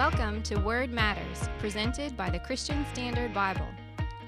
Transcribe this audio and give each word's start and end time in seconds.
Welcome 0.00 0.42
to 0.44 0.56
Word 0.56 0.90
Matters, 0.90 1.50
presented 1.58 2.16
by 2.16 2.30
the 2.30 2.38
Christian 2.38 2.86
Standard 2.94 3.34
Bible. 3.34 3.66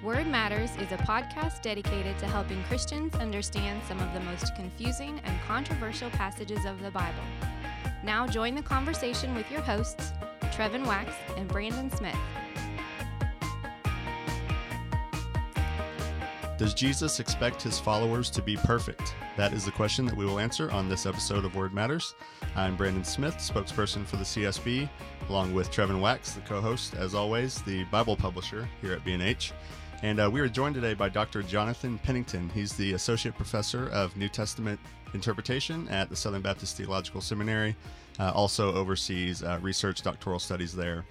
Word 0.03 0.27
Matters 0.27 0.77
is 0.77 0.93
a 0.93 0.99
podcast 0.99 1.63
dedicated 1.63 2.19
to 2.19 2.27
helping 2.27 2.63
Christians 2.65 3.15
understand 3.15 3.81
some 3.89 3.99
of 3.99 4.13
the 4.13 4.21
most 4.21 4.55
confusing 4.55 5.19
and 5.25 5.41
controversial 5.49 6.11
passages 6.11 6.67
of 6.67 6.83
the 6.83 6.91
Bible. 6.91 7.25
Now 8.05 8.27
join 8.27 8.55
the 8.55 8.61
conversation 8.61 9.35
with 9.35 9.51
your 9.51 9.63
hosts, 9.63 10.13
Trevin 10.55 10.87
Wax 10.87 11.11
and 11.39 11.49
Brandon 11.49 11.91
Smith. 11.91 12.19
Does 16.59 16.75
Jesus 16.75 17.19
expect 17.19 17.63
his 17.63 17.81
followers 17.81 18.31
to 18.31 18.43
be 18.43 18.57
perfect? 18.57 19.15
That 19.37 19.53
is 19.53 19.65
the 19.65 19.71
question 19.71 20.05
that 20.07 20.17
we 20.17 20.27
will 20.27 20.39
answer 20.39 20.71
on 20.71 20.89
this 20.89 21.07
episode 21.07 21.45
of 21.45 21.57
Word 21.57 21.73
Matters. 21.73 22.15
I'm 22.55 22.77
Brandon 22.77 23.05
Smith, 23.05 23.37
spokesperson 23.39 24.07
for 24.07 24.17
the 24.17 24.25
CSB, 24.25 24.89
along 25.29 25.55
with 25.55 25.71
Trevin 25.71 26.01
Wax, 26.01 26.33
the 26.33 26.43
co 26.43 26.61
host, 26.61 26.95
as 26.95 27.15
always, 27.15 27.63
the 27.63 27.85
Bible 27.85 28.17
publisher 28.17 28.69
here 28.83 28.93
at 28.93 29.05
B&H. 29.05 29.53
And 30.03 30.21
uh, 30.21 30.31
we 30.31 30.41
are 30.41 30.49
joined 30.49 30.75
today 30.75 30.95
by 30.95 31.09
Dr. 31.09 31.43
Jonathan 31.43 31.99
Pennington. 31.99 32.51
He's 32.51 32.75
the 32.75 32.93
Associate 32.93 33.35
Professor 33.35 33.89
of 33.89 34.17
New 34.17 34.29
Testament 34.29 34.79
Interpretation 35.15 35.89
at 35.89 36.11
the 36.11 36.17
Southern 36.17 36.43
Baptist 36.43 36.77
Theological 36.77 37.21
Seminary, 37.21 37.75
uh, 38.21 38.31
also 38.35 38.75
oversees 38.75 39.43
uh, 39.43 39.59
research 39.63 40.03
doctoral 40.03 40.39
studies 40.39 40.75
there. 40.75 41.05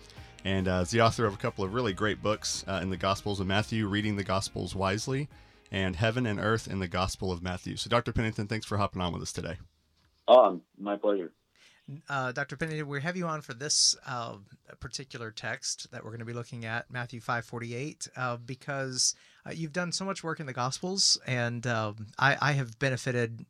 And 0.43 0.67
uh, 0.67 0.81
is 0.83 0.91
the 0.91 1.01
author 1.01 1.25
of 1.25 1.33
a 1.33 1.37
couple 1.37 1.63
of 1.63 1.73
really 1.73 1.93
great 1.93 2.21
books 2.21 2.65
uh, 2.67 2.79
in 2.81 2.89
the 2.89 2.97
Gospels 2.97 3.39
of 3.39 3.47
Matthew, 3.47 3.87
Reading 3.87 4.15
the 4.15 4.23
Gospels 4.23 4.75
Wisely, 4.75 5.29
and 5.71 5.95
Heaven 5.95 6.25
and 6.25 6.39
Earth 6.39 6.67
in 6.67 6.79
the 6.79 6.87
Gospel 6.87 7.31
of 7.31 7.43
Matthew. 7.43 7.75
So, 7.75 7.89
Dr. 7.89 8.11
Pennington, 8.11 8.47
thanks 8.47 8.65
for 8.65 8.77
hopping 8.77 9.01
on 9.01 9.13
with 9.13 9.21
us 9.21 9.31
today. 9.31 9.57
Oh, 10.27 10.61
my 10.79 10.97
pleasure. 10.97 11.31
Uh, 12.09 12.31
Dr. 12.31 12.55
Pennington, 12.57 12.87
we 12.87 13.01
have 13.01 13.17
you 13.17 13.27
on 13.27 13.41
for 13.41 13.53
this 13.53 13.95
uh, 14.07 14.35
particular 14.79 15.31
text 15.31 15.91
that 15.91 16.03
we're 16.03 16.11
going 16.11 16.19
to 16.19 16.25
be 16.25 16.33
looking 16.33 16.65
at, 16.65 16.89
Matthew 16.91 17.19
5:48, 17.19 18.09
uh, 18.15 18.37
because 18.37 19.15
uh, 19.45 19.51
you've 19.51 19.73
done 19.73 19.91
so 19.91 20.05
much 20.05 20.23
work 20.23 20.39
in 20.39 20.45
the 20.45 20.53
Gospels, 20.53 21.19
and 21.27 21.65
um, 21.67 22.07
I, 22.17 22.37
I, 22.39 22.51
have 22.53 22.79
benefited 22.79 23.45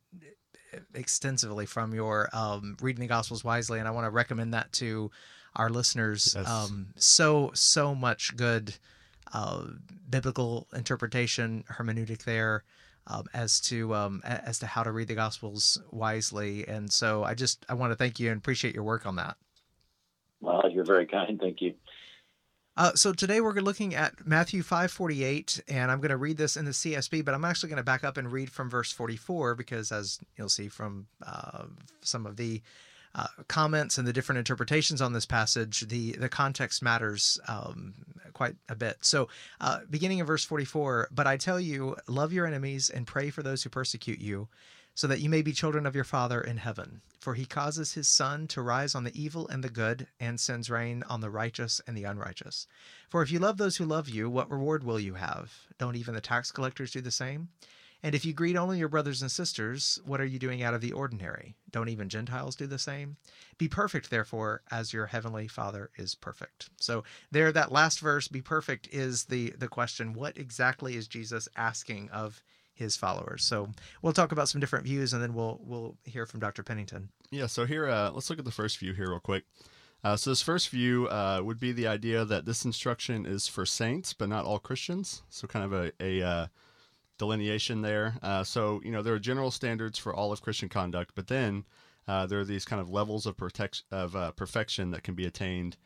extensively 0.93 1.65
from 1.65 1.93
your 1.93 2.29
um, 2.33 2.77
reading 2.81 3.01
the 3.01 3.07
Gospels 3.07 3.43
wisely, 3.43 3.79
and 3.79 3.87
I 3.87 3.91
want 3.91 4.05
to 4.05 4.11
recommend 4.11 4.53
that 4.53 4.71
to 4.73 5.11
our 5.55 5.69
listeners. 5.69 6.33
Yes. 6.35 6.49
Um, 6.49 6.87
so 6.95 7.51
so 7.53 7.93
much 7.95 8.35
good 8.35 8.75
uh, 9.33 9.65
biblical 10.09 10.67
interpretation, 10.73 11.63
hermeneutic 11.69 12.23
there 12.23 12.63
um, 13.07 13.25
as 13.33 13.59
to 13.61 13.93
um, 13.93 14.21
as 14.23 14.59
to 14.59 14.65
how 14.65 14.83
to 14.83 14.91
read 14.91 15.07
the 15.07 15.15
Gospels 15.15 15.81
wisely. 15.91 16.67
And 16.67 16.91
so 16.91 17.23
I 17.23 17.33
just 17.33 17.65
I 17.69 17.73
want 17.73 17.91
to 17.91 17.95
thank 17.95 18.19
you 18.19 18.29
and 18.29 18.37
appreciate 18.37 18.75
your 18.75 18.83
work 18.83 19.05
on 19.05 19.15
that. 19.17 19.37
Well, 20.39 20.63
you're 20.71 20.85
very 20.85 21.05
kind. 21.05 21.39
Thank 21.39 21.61
you. 21.61 21.73
Uh, 22.77 22.93
so 22.95 23.11
today 23.11 23.41
we're 23.41 23.53
looking 23.53 23.93
at 23.95 24.25
Matthew 24.25 24.63
5:48, 24.63 25.61
and 25.67 25.91
I'm 25.91 25.99
going 25.99 26.09
to 26.09 26.17
read 26.17 26.37
this 26.37 26.55
in 26.55 26.65
the 26.65 26.71
CSB, 26.71 27.23
but 27.23 27.33
I'm 27.33 27.43
actually 27.43 27.69
going 27.69 27.77
to 27.77 27.83
back 27.83 28.03
up 28.03 28.17
and 28.17 28.31
read 28.31 28.49
from 28.49 28.69
verse 28.69 28.91
44 28.93 29.55
because, 29.55 29.91
as 29.91 30.19
you'll 30.37 30.47
see 30.47 30.69
from 30.69 31.07
uh, 31.25 31.65
some 32.01 32.25
of 32.25 32.37
the 32.37 32.61
uh, 33.13 33.27
comments 33.49 33.97
and 33.97 34.07
the 34.07 34.13
different 34.13 34.39
interpretations 34.39 35.01
on 35.01 35.11
this 35.11 35.25
passage, 35.25 35.81
the 35.89 36.13
the 36.13 36.29
context 36.29 36.81
matters 36.81 37.37
um, 37.49 37.93
quite 38.31 38.55
a 38.69 38.75
bit. 38.75 38.97
So, 39.01 39.27
uh, 39.59 39.79
beginning 39.89 40.19
in 40.19 40.25
verse 40.25 40.45
44, 40.45 41.09
but 41.11 41.27
I 41.27 41.35
tell 41.35 41.59
you, 41.59 41.97
love 42.07 42.31
your 42.31 42.47
enemies 42.47 42.89
and 42.89 43.05
pray 43.05 43.31
for 43.31 43.43
those 43.43 43.63
who 43.63 43.69
persecute 43.69 44.21
you, 44.21 44.47
so 44.93 45.07
that 45.07 45.19
you 45.19 45.29
may 45.29 45.41
be 45.41 45.53
children 45.53 45.85
of 45.85 45.95
your 45.95 46.03
Father 46.03 46.41
in 46.41 46.57
heaven. 46.57 47.01
For 47.19 47.35
he 47.35 47.45
causes 47.45 47.93
his 47.93 48.07
sun 48.07 48.47
to 48.47 48.61
rise 48.61 48.95
on 48.95 49.03
the 49.03 49.21
evil 49.21 49.47
and 49.47 49.63
the 49.63 49.69
good, 49.69 50.07
and 50.19 50.39
sends 50.39 50.69
rain 50.69 51.03
on 51.07 51.21
the 51.21 51.29
righteous 51.29 51.81
and 51.87 51.95
the 51.95 52.03
unrighteous. 52.03 52.67
For 53.09 53.21
if 53.21 53.31
you 53.31 53.39
love 53.39 53.57
those 53.57 53.77
who 53.77 53.85
love 53.85 54.09
you, 54.09 54.29
what 54.29 54.49
reward 54.49 54.83
will 54.83 54.99
you 54.99 55.13
have? 55.15 55.53
Don't 55.77 55.95
even 55.95 56.15
the 56.15 56.21
tax 56.21 56.51
collectors 56.51 56.91
do 56.91 57.01
the 57.01 57.11
same? 57.11 57.49
And 58.03 58.15
if 58.15 58.25
you 58.25 58.33
greet 58.33 58.55
only 58.55 58.79
your 58.79 58.89
brothers 58.89 59.21
and 59.21 59.31
sisters, 59.31 59.99
what 60.05 60.19
are 60.19 60.25
you 60.25 60.39
doing 60.39 60.63
out 60.63 60.73
of 60.73 60.81
the 60.81 60.91
ordinary? 60.91 61.55
Don't 61.69 61.89
even 61.89 62.09
Gentiles 62.09 62.55
do 62.55 62.65
the 62.65 62.79
same? 62.79 63.17
Be 63.59 63.67
perfect, 63.67 64.09
therefore, 64.09 64.63
as 64.71 64.91
your 64.91 65.05
heavenly 65.05 65.47
Father 65.47 65.91
is 65.97 66.15
perfect. 66.15 66.69
So 66.77 67.03
there, 67.29 67.51
that 67.51 67.71
last 67.71 67.99
verse, 67.99 68.27
be 68.27 68.41
perfect, 68.41 68.89
is 68.91 69.25
the 69.25 69.51
the 69.51 69.67
question. 69.67 70.13
What 70.13 70.37
exactly 70.37 70.95
is 70.95 71.07
Jesus 71.07 71.47
asking 71.55 72.09
of 72.09 72.41
his 72.73 72.95
followers? 72.95 73.43
So 73.43 73.69
we'll 74.01 74.13
talk 74.13 74.31
about 74.31 74.49
some 74.49 74.61
different 74.61 74.85
views, 74.85 75.13
and 75.13 75.21
then 75.21 75.33
we'll 75.33 75.59
we'll 75.63 75.97
hear 76.03 76.25
from 76.25 76.39
Dr. 76.39 76.63
Pennington. 76.63 77.09
Yeah. 77.31 77.47
So 77.47 77.65
here, 77.65 77.87
uh, 77.87 78.11
let's 78.11 78.29
look 78.29 78.39
at 78.39 78.45
the 78.45 78.51
first 78.51 78.77
view 78.77 78.93
here 78.93 79.09
real 79.09 79.19
quick. 79.19 79.45
Uh, 80.03 80.15
so 80.15 80.31
this 80.31 80.41
first 80.41 80.69
view 80.69 81.07
uh, 81.07 81.41
would 81.43 81.59
be 81.59 81.71
the 81.71 81.87
idea 81.87 82.25
that 82.25 82.45
this 82.45 82.65
instruction 82.65 83.25
is 83.25 83.47
for 83.47 83.65
saints, 83.65 84.13
but 84.13 84.29
not 84.29 84.45
all 84.45 84.57
Christians. 84.57 85.21
So 85.29 85.47
kind 85.47 85.65
of 85.65 85.73
a, 85.73 85.91
a 85.99 86.27
uh, 86.27 86.47
delineation 87.19 87.81
there. 87.81 88.15
Uh, 88.23 88.43
so, 88.43 88.81
you 88.83 88.91
know, 88.91 89.03
there 89.03 89.13
are 89.13 89.19
general 89.19 89.51
standards 89.51 89.99
for 89.99 90.13
all 90.13 90.31
of 90.31 90.41
Christian 90.41 90.69
conduct, 90.69 91.11
but 91.13 91.27
then 91.27 91.65
uh, 92.07 92.25
there 92.25 92.39
are 92.39 92.45
these 92.45 92.65
kind 92.65 92.81
of 92.81 92.89
levels 92.89 93.27
of, 93.27 93.37
protect- 93.37 93.83
of 93.91 94.15
uh, 94.15 94.31
perfection 94.31 94.89
that 94.91 95.03
can 95.03 95.13
be 95.13 95.25
attained 95.25 95.77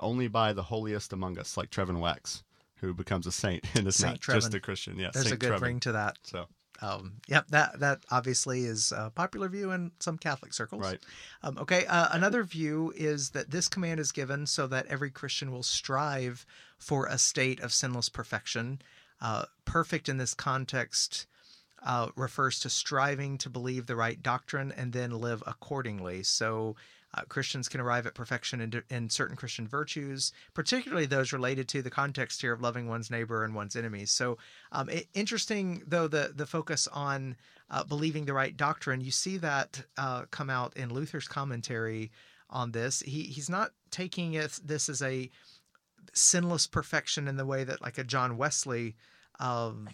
only 0.00 0.26
by 0.26 0.52
the 0.52 0.64
holiest 0.64 1.12
among 1.12 1.38
us, 1.38 1.56
like 1.56 1.70
Trevin 1.70 2.00
Wax, 2.00 2.42
who 2.84 2.94
becomes 2.94 3.26
a 3.26 3.32
saint 3.32 3.64
and 3.74 3.86
is 3.86 3.96
saint 3.96 4.14
not 4.14 4.20
Trevin. 4.20 4.34
just 4.34 4.54
a 4.54 4.60
Christian. 4.60 4.98
Yeah, 4.98 5.10
there's 5.12 5.26
saint 5.26 5.36
a 5.36 5.38
good 5.38 5.52
Trevin. 5.52 5.62
ring 5.62 5.80
to 5.80 5.92
that. 5.92 6.18
So. 6.24 6.46
Um, 6.82 7.14
yep, 7.28 7.46
that 7.48 7.78
that 7.80 8.00
obviously 8.10 8.64
is 8.64 8.92
a 8.92 9.10
popular 9.14 9.48
view 9.48 9.70
in 9.70 9.92
some 10.00 10.18
Catholic 10.18 10.52
circles. 10.52 10.82
Right. 10.82 10.98
Um, 11.42 11.56
okay. 11.58 11.86
Uh, 11.86 12.08
another 12.10 12.42
view 12.42 12.92
is 12.96 13.30
that 13.30 13.50
this 13.50 13.68
command 13.68 14.00
is 14.00 14.12
given 14.12 14.46
so 14.46 14.66
that 14.66 14.86
every 14.86 15.10
Christian 15.10 15.52
will 15.52 15.62
strive 15.62 16.44
for 16.78 17.06
a 17.06 17.16
state 17.16 17.60
of 17.60 17.72
sinless 17.72 18.08
perfection, 18.08 18.82
uh, 19.20 19.44
perfect 19.64 20.08
in 20.08 20.18
this 20.18 20.34
context 20.34 21.26
uh, 21.84 22.08
refers 22.16 22.58
to 22.60 22.70
striving 22.70 23.38
to 23.38 23.50
believe 23.50 23.86
the 23.86 23.96
right 23.96 24.22
doctrine 24.22 24.72
and 24.72 24.92
then 24.92 25.10
live 25.10 25.42
accordingly. 25.46 26.22
So 26.22 26.76
uh, 27.14 27.22
Christians 27.28 27.68
can 27.68 27.80
arrive 27.80 28.06
at 28.06 28.14
perfection 28.14 28.60
in, 28.60 28.82
in, 28.90 29.08
certain 29.08 29.36
Christian 29.36 29.68
virtues, 29.68 30.32
particularly 30.52 31.06
those 31.06 31.32
related 31.32 31.68
to 31.68 31.82
the 31.82 31.90
context 31.90 32.40
here 32.40 32.52
of 32.52 32.60
loving 32.60 32.88
one's 32.88 33.10
neighbor 33.10 33.44
and 33.44 33.54
one's 33.54 33.76
enemies. 33.76 34.10
So, 34.10 34.38
um, 34.72 34.88
it, 34.88 35.06
interesting 35.14 35.82
though 35.86 36.08
the 36.08 36.32
the 36.34 36.46
focus 36.46 36.88
on 36.88 37.36
uh, 37.70 37.84
believing 37.84 38.24
the 38.24 38.32
right 38.32 38.56
doctrine, 38.56 39.00
you 39.00 39.12
see 39.12 39.36
that 39.38 39.84
uh, 39.96 40.22
come 40.30 40.50
out 40.50 40.76
in 40.76 40.92
Luther's 40.92 41.28
commentary 41.28 42.10
on 42.50 42.72
this. 42.72 43.00
He 43.00 43.22
he's 43.22 43.50
not 43.50 43.70
taking 43.92 44.34
it, 44.34 44.58
this 44.64 44.88
as 44.88 45.00
a 45.00 45.30
sinless 46.14 46.66
perfection 46.66 47.28
in 47.28 47.36
the 47.36 47.46
way 47.46 47.62
that 47.62 47.80
like 47.80 47.98
a 47.98 48.04
John 48.04 48.36
Wesley 48.36 48.96
um, 49.40 49.88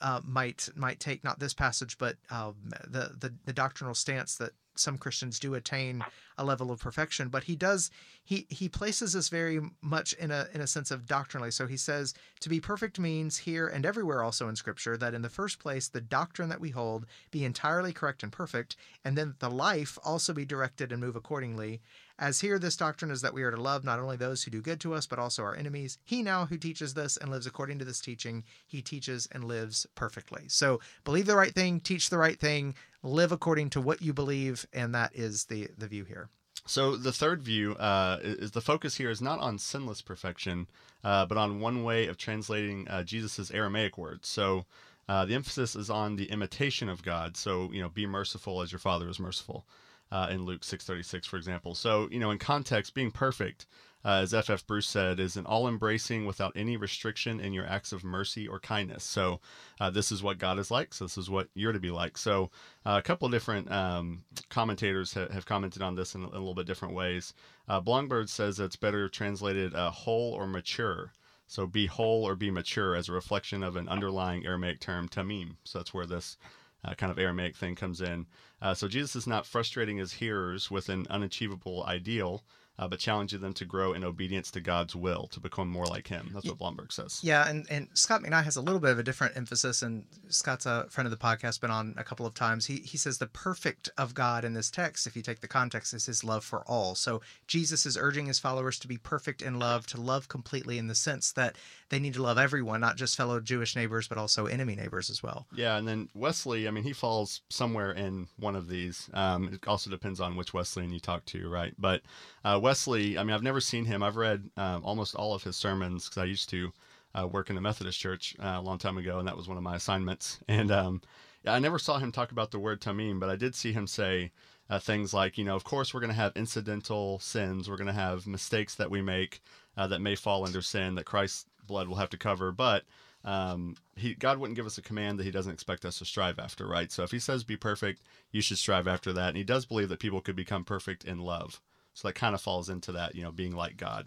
uh, 0.00 0.20
might 0.24 0.68
might 0.74 1.00
take 1.00 1.24
not 1.24 1.38
this 1.38 1.54
passage, 1.54 1.98
but 1.98 2.16
um, 2.30 2.54
the, 2.88 3.14
the 3.18 3.34
the 3.44 3.52
doctrinal 3.52 3.94
stance 3.94 4.36
that 4.36 4.52
some 4.80 4.98
Christians 4.98 5.38
do 5.38 5.54
attain 5.54 6.04
a 6.38 6.44
level 6.44 6.70
of 6.70 6.80
perfection, 6.80 7.28
but 7.28 7.44
he 7.44 7.56
does 7.56 7.90
he 8.22 8.46
he 8.48 8.68
places 8.68 9.14
us 9.14 9.28
very 9.28 9.60
much 9.82 10.12
in 10.14 10.30
a 10.30 10.48
in 10.54 10.60
a 10.60 10.66
sense 10.66 10.90
of 10.90 11.06
doctrinally. 11.06 11.50
So 11.50 11.66
he 11.66 11.76
says 11.76 12.14
to 12.40 12.48
be 12.48 12.60
perfect 12.60 12.98
means 12.98 13.38
here 13.38 13.66
and 13.68 13.84
everywhere 13.84 14.22
also 14.22 14.48
in 14.48 14.56
Scripture 14.56 14.96
that 14.96 15.14
in 15.14 15.22
the 15.22 15.28
first 15.28 15.58
place 15.58 15.88
the 15.88 16.00
doctrine 16.00 16.48
that 16.48 16.60
we 16.60 16.70
hold 16.70 17.06
be 17.30 17.44
entirely 17.44 17.92
correct 17.92 18.22
and 18.22 18.32
perfect, 18.32 18.76
and 19.04 19.16
then 19.16 19.34
the 19.38 19.50
life 19.50 19.98
also 20.04 20.32
be 20.32 20.44
directed 20.44 20.92
and 20.92 21.00
move 21.00 21.16
accordingly. 21.16 21.80
As 22.20 22.40
here, 22.40 22.58
this 22.58 22.76
doctrine 22.76 23.10
is 23.10 23.22
that 23.22 23.32
we 23.32 23.42
are 23.44 23.50
to 23.50 23.60
love 23.60 23.82
not 23.82 23.98
only 23.98 24.18
those 24.18 24.42
who 24.42 24.50
do 24.50 24.60
good 24.60 24.78
to 24.80 24.92
us, 24.92 25.06
but 25.06 25.18
also 25.18 25.42
our 25.42 25.56
enemies. 25.56 25.96
He 26.04 26.22
now 26.22 26.44
who 26.44 26.58
teaches 26.58 26.92
this 26.92 27.16
and 27.16 27.30
lives 27.30 27.46
according 27.46 27.78
to 27.78 27.84
this 27.86 27.98
teaching, 28.00 28.44
he 28.66 28.82
teaches 28.82 29.26
and 29.32 29.42
lives 29.42 29.86
perfectly. 29.94 30.44
So 30.48 30.80
believe 31.04 31.24
the 31.24 31.34
right 31.34 31.54
thing, 31.54 31.80
teach 31.80 32.10
the 32.10 32.18
right 32.18 32.38
thing, 32.38 32.74
live 33.02 33.32
according 33.32 33.70
to 33.70 33.80
what 33.80 34.02
you 34.02 34.12
believe, 34.12 34.66
and 34.72 34.94
that 34.94 35.14
is 35.14 35.44
the 35.44 35.68
the 35.76 35.88
view 35.88 36.04
here. 36.04 36.28
So 36.66 36.96
the 36.96 37.12
third 37.12 37.42
view 37.42 37.74
uh, 37.76 38.18
is 38.22 38.50
the 38.50 38.60
focus 38.60 38.96
here 38.96 39.10
is 39.10 39.22
not 39.22 39.40
on 39.40 39.58
sinless 39.58 40.02
perfection, 40.02 40.68
uh, 41.02 41.26
but 41.26 41.38
on 41.38 41.60
one 41.60 41.82
way 41.82 42.06
of 42.06 42.16
translating 42.16 42.86
uh, 42.88 43.02
Jesus's 43.02 43.50
Aramaic 43.50 43.96
words. 43.96 44.28
So 44.28 44.66
uh, 45.08 45.24
the 45.24 45.34
emphasis 45.34 45.74
is 45.74 45.90
on 45.90 46.16
the 46.16 46.30
imitation 46.30 46.88
of 46.88 47.02
God. 47.02 47.36
So 47.36 47.70
you 47.72 47.80
know, 47.80 47.88
be 47.88 48.06
merciful 48.06 48.62
as 48.62 48.72
your 48.72 48.78
Father 48.78 49.08
is 49.08 49.18
merciful 49.18 49.64
uh, 50.12 50.28
in 50.30 50.44
Luke 50.44 50.62
6:36, 50.62 51.26
for 51.26 51.36
example. 51.36 51.74
So 51.74 52.08
you 52.10 52.20
know, 52.20 52.30
in 52.30 52.38
context, 52.38 52.94
being 52.94 53.10
perfect, 53.10 53.66
uh, 54.04 54.20
as 54.22 54.32
F.F. 54.32 54.66
Bruce 54.66 54.88
said, 54.88 55.20
is 55.20 55.36
an 55.36 55.46
all-embracing 55.46 56.24
without 56.24 56.52
any 56.56 56.76
restriction 56.76 57.40
in 57.40 57.52
your 57.52 57.66
acts 57.66 57.92
of 57.92 58.02
mercy 58.02 58.48
or 58.48 58.58
kindness. 58.58 59.04
So 59.04 59.40
uh, 59.80 59.90
this 59.90 60.10
is 60.10 60.22
what 60.22 60.38
God 60.38 60.58
is 60.58 60.70
like. 60.70 60.94
So 60.94 61.04
this 61.04 61.18
is 61.18 61.28
what 61.28 61.48
you're 61.54 61.72
to 61.72 61.80
be 61.80 61.90
like. 61.90 62.16
So 62.16 62.50
uh, 62.86 62.96
a 62.98 63.02
couple 63.02 63.26
of 63.26 63.32
different 63.32 63.70
um, 63.70 64.24
commentators 64.48 65.12
ha- 65.14 65.28
have 65.32 65.46
commented 65.46 65.82
on 65.82 65.94
this 65.94 66.14
in, 66.14 66.22
in, 66.22 66.28
a 66.28 66.32
little 66.32 66.54
bit 66.54 66.66
different 66.66 66.94
ways. 66.94 67.34
Uh, 67.68 67.80
Blomberg 67.80 68.28
says 68.28 68.58
it's 68.58 68.76
better 68.76 69.08
translated 69.08 69.74
uh, 69.74 69.90
whole 69.90 70.32
or 70.32 70.46
mature. 70.46 71.12
So 71.46 71.66
be 71.66 71.86
whole 71.86 72.24
or 72.26 72.36
be 72.36 72.50
mature 72.50 72.94
as 72.94 73.08
a 73.08 73.12
reflection 73.12 73.62
of 73.62 73.76
an 73.76 73.88
underlying 73.88 74.46
Aramaic 74.46 74.80
term, 74.80 75.08
tamim. 75.08 75.56
So 75.64 75.80
that's 75.80 75.92
where 75.92 76.06
this 76.06 76.36
uh, 76.84 76.94
kind 76.94 77.12
of 77.12 77.18
Aramaic 77.18 77.56
thing 77.56 77.74
comes 77.74 78.00
in. 78.00 78.26
Uh, 78.62 78.74
so 78.74 78.88
Jesus 78.88 79.16
is 79.16 79.26
not 79.26 79.46
frustrating 79.46 79.98
his 79.98 80.12
hearers 80.14 80.70
with 80.70 80.88
an 80.88 81.06
unachievable 81.10 81.84
ideal, 81.84 82.44
uh, 82.80 82.88
but 82.88 82.98
challenging 82.98 83.40
them 83.42 83.52
to 83.52 83.66
grow 83.66 83.92
in 83.92 84.02
obedience 84.02 84.50
to 84.50 84.60
God's 84.60 84.96
will 84.96 85.28
to 85.32 85.38
become 85.38 85.68
more 85.68 85.84
like 85.84 86.06
Him. 86.06 86.30
That's 86.32 86.46
what 86.46 86.56
Blomberg 86.56 86.92
says. 86.92 87.20
Yeah, 87.22 87.46
and, 87.46 87.66
and 87.70 87.88
Scot 87.92 88.22
McKnight 88.22 88.44
has 88.44 88.56
a 88.56 88.62
little 88.62 88.80
bit 88.80 88.90
of 88.90 88.98
a 88.98 89.02
different 89.02 89.36
emphasis, 89.36 89.82
and 89.82 90.06
Scot's 90.28 90.64
a 90.64 90.86
friend 90.88 91.06
of 91.06 91.10
the 91.10 91.18
podcast, 91.18 91.60
been 91.60 91.70
on 91.70 91.94
a 91.98 92.04
couple 92.04 92.24
of 92.24 92.32
times. 92.32 92.64
He 92.64 92.76
he 92.76 92.96
says 92.96 93.18
the 93.18 93.26
perfect 93.26 93.90
of 93.98 94.14
God 94.14 94.46
in 94.46 94.54
this 94.54 94.70
text, 94.70 95.06
if 95.06 95.14
you 95.14 95.20
take 95.20 95.40
the 95.40 95.48
context, 95.48 95.92
is 95.92 96.06
His 96.06 96.24
love 96.24 96.42
for 96.42 96.62
all. 96.66 96.94
So 96.94 97.20
Jesus 97.46 97.84
is 97.84 97.98
urging 97.98 98.26
His 98.26 98.38
followers 98.38 98.78
to 98.78 98.88
be 98.88 98.96
perfect 98.96 99.42
in 99.42 99.58
love, 99.58 99.86
to 99.88 100.00
love 100.00 100.28
completely 100.28 100.78
in 100.78 100.86
the 100.86 100.94
sense 100.94 101.32
that 101.32 101.56
they 101.90 101.98
need 101.98 102.14
to 102.14 102.22
love 102.22 102.38
everyone, 102.38 102.80
not 102.80 102.96
just 102.96 103.14
fellow 103.14 103.40
Jewish 103.40 103.76
neighbors, 103.76 104.08
but 104.08 104.16
also 104.16 104.46
enemy 104.46 104.74
neighbors 104.74 105.10
as 105.10 105.22
well. 105.22 105.46
Yeah, 105.54 105.76
and 105.76 105.86
then 105.86 106.08
Wesley, 106.14 106.66
I 106.66 106.70
mean, 106.70 106.84
he 106.84 106.94
falls 106.94 107.42
somewhere 107.50 107.92
in 107.92 108.28
one 108.38 108.56
of 108.56 108.68
these. 108.68 109.10
Um, 109.12 109.50
it 109.52 109.68
also 109.68 109.90
depends 109.90 110.18
on 110.18 110.34
which 110.34 110.54
Wesleyan 110.54 110.92
you 110.92 111.00
talk 111.00 111.26
to, 111.26 111.46
right? 111.50 111.74
But 111.78 112.00
uh, 112.42 112.58
Wesley, 112.62 112.69
I 112.70 113.24
mean, 113.24 113.34
I've 113.34 113.42
never 113.42 113.60
seen 113.60 113.84
him. 113.84 114.02
I've 114.02 114.16
read 114.16 114.48
um, 114.56 114.84
almost 114.84 115.14
all 115.14 115.34
of 115.34 115.42
his 115.42 115.56
sermons 115.56 116.08
because 116.08 116.22
I 116.22 116.26
used 116.26 116.48
to 116.50 116.72
uh, 117.14 117.26
work 117.26 117.50
in 117.50 117.56
a 117.56 117.60
Methodist 117.60 117.98
church 117.98 118.36
uh, 118.38 118.56
a 118.58 118.62
long 118.62 118.78
time 118.78 118.98
ago, 118.98 119.18
and 119.18 119.26
that 119.26 119.36
was 119.36 119.48
one 119.48 119.56
of 119.56 119.62
my 119.62 119.76
assignments. 119.76 120.38
And 120.48 120.70
um, 120.70 121.02
I 121.46 121.58
never 121.58 121.78
saw 121.78 121.98
him 121.98 122.12
talk 122.12 122.32
about 122.32 122.50
the 122.50 122.58
word 122.58 122.80
tamim, 122.80 123.18
but 123.18 123.30
I 123.30 123.36
did 123.36 123.54
see 123.54 123.72
him 123.72 123.86
say 123.86 124.30
uh, 124.68 124.78
things 124.78 125.14
like, 125.14 125.38
you 125.38 125.44
know, 125.44 125.56
of 125.56 125.64
course 125.64 125.92
we're 125.92 126.00
going 126.00 126.10
to 126.12 126.16
have 126.16 126.36
incidental 126.36 127.18
sins, 127.18 127.68
we're 127.68 127.76
going 127.76 127.86
to 127.86 127.92
have 127.92 128.26
mistakes 128.26 128.74
that 128.76 128.90
we 128.90 129.02
make 129.02 129.40
uh, 129.76 129.86
that 129.88 130.00
may 130.00 130.14
fall 130.14 130.46
under 130.46 130.62
sin 130.62 130.94
that 130.94 131.06
Christ's 131.06 131.46
blood 131.66 131.88
will 131.88 131.96
have 131.96 132.10
to 132.10 132.18
cover, 132.18 132.52
but 132.52 132.84
um, 133.24 133.76
he 133.96 134.14
God 134.14 134.38
wouldn't 134.38 134.56
give 134.56 134.66
us 134.66 134.78
a 134.78 134.82
command 134.82 135.18
that 135.18 135.24
He 135.24 135.30
doesn't 135.30 135.52
expect 135.52 135.84
us 135.84 135.98
to 135.98 136.04
strive 136.04 136.38
after, 136.38 136.66
right? 136.66 136.90
So 136.90 137.02
if 137.02 137.10
He 137.10 137.18
says 137.18 137.44
be 137.44 137.56
perfect, 137.56 138.02
you 138.32 138.40
should 138.40 138.58
strive 138.58 138.88
after 138.88 139.12
that. 139.12 139.28
And 139.28 139.36
He 139.36 139.44
does 139.44 139.66
believe 139.66 139.88
that 139.90 140.00
people 140.00 140.20
could 140.20 140.36
become 140.36 140.64
perfect 140.64 141.04
in 141.04 141.18
love. 141.18 141.60
So 141.94 142.08
that 142.08 142.14
kind 142.14 142.34
of 142.34 142.40
falls 142.40 142.68
into 142.68 142.92
that, 142.92 143.14
you 143.14 143.22
know, 143.22 143.32
being 143.32 143.54
like 143.54 143.76
God. 143.76 144.06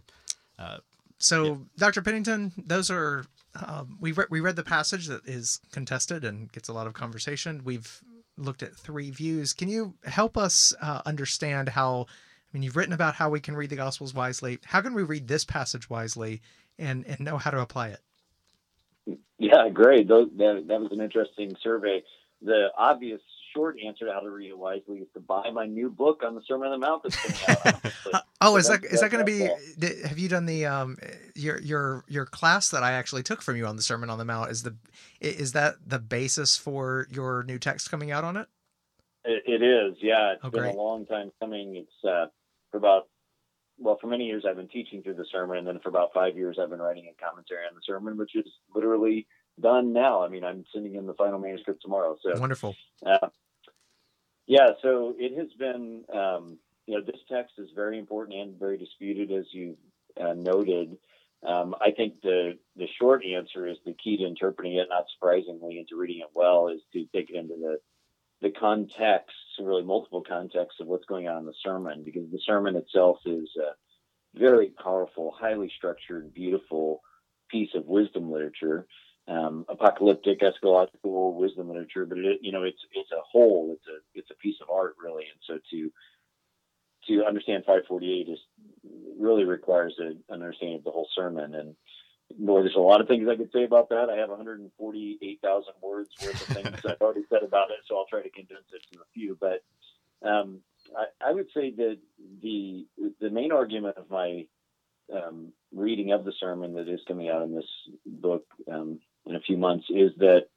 Uh, 0.58 0.78
so, 1.18 1.44
yeah. 1.44 1.56
Dr. 1.78 2.02
Pennington, 2.02 2.52
those 2.58 2.90
are 2.90 3.26
um, 3.56 3.98
we 4.00 4.12
re- 4.12 4.26
we 4.30 4.40
read 4.40 4.56
the 4.56 4.64
passage 4.64 5.08
that 5.08 5.26
is 5.26 5.60
contested 5.72 6.24
and 6.24 6.52
gets 6.52 6.70
a 6.70 6.74
lot 6.74 6.88
of 6.88 6.94
conversation. 6.94 7.62
We've 7.64 8.02
looked 8.38 8.64
at 8.64 8.76
three 8.76 9.12
views. 9.12 9.54
Can 9.54 9.70
you 9.70 9.94
help 10.06 10.38
us 10.38 10.74
uh, 10.82 11.02
understand 11.06 11.70
how? 11.70 12.08
I 12.10 12.50
mean, 12.54 12.64
you've 12.64 12.76
written 12.76 12.94
about 12.94 13.16
how 13.16 13.30
we 13.30 13.40
can 13.40 13.56
read 13.56 13.70
the 13.70 13.76
Gospels 13.76 14.14
wisely. 14.14 14.60
How 14.64 14.82
can 14.82 14.94
we 14.94 15.04
read 15.04 15.28
this 15.28 15.44
passage 15.44 15.90
wisely 15.90 16.42
and 16.78 17.06
and 17.06 17.20
know 17.20 17.38
how 17.38 17.52
to 17.52 17.60
apply 17.60 17.90
it? 17.90 19.18
Yeah, 19.38 19.70
great. 19.70 20.08
Those, 20.08 20.30
that 20.38 20.66
that 20.68 20.82
was 20.82 20.92
an 20.92 21.02
interesting 21.02 21.56
survey. 21.62 22.04
The 22.42 22.70
obvious 22.78 23.22
short 23.54 23.78
answer 23.86 24.06
to 24.06 24.14
how 24.14 24.20
to 24.20 24.30
read 24.30 24.50
it 24.50 24.58
wisely 24.58 24.98
is 24.98 25.08
to 25.14 25.20
buy 25.20 25.50
my 25.52 25.66
new 25.66 25.90
book 25.90 26.22
on 26.26 26.36
the 26.36 26.42
Sermon 26.48 26.68
on 26.68 26.80
the 26.80 26.86
Mount 26.86 27.04
that's 27.04 27.16
coming 27.16 27.62
out. 27.66 28.24
oh, 28.42 28.58
is 28.58 28.68
that 28.68 28.84
is 28.84 29.02
that 29.02 29.12
going 29.12 29.26
to 29.26 29.32
be? 29.80 30.08
Have 30.08 30.18
you 30.18 30.30
done 30.30 30.46
the 30.46 30.66
um 30.66 30.98
your 31.36 31.60
your 31.62 32.04
your 32.08 32.26
class 32.26 32.70
that 32.70 32.84
I 32.84 32.94
actually 32.94 33.24
took 33.24 33.42
from 33.42 33.56
you 33.56 33.66
on 33.66 33.76
the 33.76 33.82
Sermon 33.82 34.10
on 34.10 34.18
the 34.18 34.26
Mount? 34.26 34.52
Is 34.52 34.64
the 34.64 34.76
is 35.22 35.54
that 35.54 35.76
the 35.86 36.00
basis 36.00 36.58
for 36.58 37.08
your 37.10 37.44
new 37.44 37.60
text 37.60 37.90
coming 37.90 38.12
out 38.12 38.24
on 38.24 38.38
it? 38.38 38.48
It, 39.26 39.44
it 39.46 39.64
is. 39.64 39.98
Yeah, 40.02 40.34
it's 40.34 40.42
oh, 40.44 40.50
been 40.50 40.62
great. 40.62 40.76
a 40.76 40.78
long 40.78 41.06
time 41.06 41.32
coming. 41.40 41.76
It's 41.76 42.06
uh, 42.08 42.26
for 42.72 42.78
about 42.78 43.08
well, 43.78 43.98
for 44.00 44.08
many 44.08 44.26
years 44.26 44.44
I've 44.48 44.58
been 44.58 44.68
teaching 44.68 45.02
through 45.02 45.16
the 45.16 45.26
sermon, 45.32 45.58
and 45.58 45.68
then 45.68 45.80
for 45.80 45.90
about 45.90 46.10
five 46.14 46.36
years 46.36 46.58
I've 46.62 46.70
been 46.70 46.82
writing 46.82 47.12
a 47.12 47.24
commentary 47.24 47.66
on 47.70 47.76
the 47.76 47.82
sermon, 47.86 48.18
which 48.18 48.36
is 48.36 48.46
literally 48.74 49.28
done 49.62 49.94
now. 49.94 50.24
I 50.24 50.30
mean, 50.30 50.44
I'm 50.44 50.66
sending 50.74 50.96
in 50.96 51.06
the 51.06 51.14
final 51.14 51.40
manuscript 51.40 51.82
tomorrow. 51.82 52.18
So 52.22 52.40
wonderful. 52.40 52.76
Uh, 53.06 53.28
yeah, 54.48 54.72
so 54.82 55.14
it 55.18 55.38
has 55.38 55.54
been. 55.58 56.04
Um, 56.14 56.58
you 56.86 56.98
know, 56.98 57.04
this 57.06 57.22
text 57.32 57.54
is 57.58 57.70
very 57.74 57.98
important 57.98 58.38
and 58.38 58.60
very 58.60 58.78
disputed, 58.78 59.32
as 59.32 59.46
you 59.54 59.78
uh, 60.20 60.34
noted. 60.34 60.98
Um, 61.48 61.76
I 61.80 61.92
think 61.92 62.22
the 62.22 62.58
the 62.76 62.88
short 63.00 63.24
answer 63.26 63.68
is 63.68 63.78
the 63.86 63.94
key 63.94 64.18
to 64.18 64.26
interpreting 64.26 64.76
it, 64.76 64.88
not 64.90 65.06
surprisingly, 65.14 65.78
and 65.78 65.88
to 65.88 65.96
reading 65.96 66.20
it 66.20 66.30
well, 66.34 66.68
is 66.68 66.82
to 66.94 67.06
take 67.14 67.30
it 67.30 67.36
into 67.36 67.56
the 67.56 67.80
the 68.42 68.52
context, 68.52 69.36
really 69.60 69.84
multiple 69.84 70.22
contexts 70.22 70.82
of 70.82 70.88
what's 70.88 71.06
going 71.06 71.30
on 71.30 71.40
in 71.40 71.46
the 71.46 71.54
sermon, 71.64 72.04
because 72.04 72.30
the 72.30 72.42
sermon 72.46 72.76
itself 72.76 73.20
is 73.26 73.50
a 73.58 74.38
very 74.38 74.72
powerful, 74.84 75.32
highly 75.32 75.72
structured, 75.78 76.34
beautiful 76.34 77.02
piece 77.50 77.70
of 77.76 77.86
wisdom 77.86 78.30
literature, 78.30 78.86
um, 79.28 79.66
apocalyptic, 79.70 80.42
eschatological 80.42 81.34
wisdom 81.36 81.70
literature. 81.70 82.06
But 82.06 82.20
it, 82.20 82.40
you 82.42 82.52
know, 82.52 82.64
it's 82.64 82.82
it's 82.94 83.12
a 83.12 83.22
whole, 83.22 83.76
it's 83.78 83.88
a 83.88 84.20
it's 84.20 84.32
a 84.32 84.36
piece 84.36 84.58
of 84.62 84.70
art, 84.70 84.96
really. 85.02 85.24
And 85.24 85.40
so 85.48 85.60
to 85.72 85.92
to 87.08 87.26
understand 87.26 87.64
548 87.66 88.30
is 88.30 88.40
really 89.20 89.44
requires 89.44 89.94
a, 90.00 90.08
an 90.34 90.42
understanding 90.42 90.78
of 90.78 90.84
the 90.84 90.92
whole 90.92 91.08
sermon 91.16 91.54
and 91.56 91.76
boy, 92.38 92.62
there's 92.62 92.76
a 92.76 92.80
lot 92.80 93.02
of 93.02 93.08
things 93.08 93.28
I 93.30 93.36
could 93.36 93.52
say 93.52 93.64
about 93.64 93.90
that. 93.90 94.10
I 94.10 94.18
have 94.18 94.30
148,000 94.30 95.74
words 95.82 96.10
worth 96.24 96.50
of 96.50 96.56
things 96.56 96.86
I've 96.86 97.02
already 97.02 97.24
said 97.30 97.44
about 97.44 97.70
it, 97.72 97.78
so 97.88 97.98
I'll 97.98 98.06
try 98.06 98.22
to 98.22 98.30
condense 98.30 98.66
it 98.74 98.82
to 98.94 99.00
a 99.00 99.06
few. 99.14 99.38
But 99.40 99.64
um, 100.28 100.60
I, 100.98 101.30
I, 101.30 101.32
would 101.32 101.48
say 101.54 101.72
that 101.72 101.98
the 102.42 102.86
the 103.20 103.30
main 103.30 103.52
argument 103.52 103.98
of 103.98 104.10
my 104.10 104.46
um, 105.14 105.52
reading 105.74 106.12
of 106.12 106.26
the 106.26 106.34
sermon 106.40 106.74
that 106.76 106.88
is 106.88 107.02
coming 107.08 107.30
out 107.30 107.44
in 107.44 107.54
this 107.54 107.70
book 108.06 108.46
um, 108.72 109.00
in 109.26 109.36
a 109.36 109.40
few 109.40 109.58
months 109.58 109.86
is 109.90 110.12
that 110.18 110.48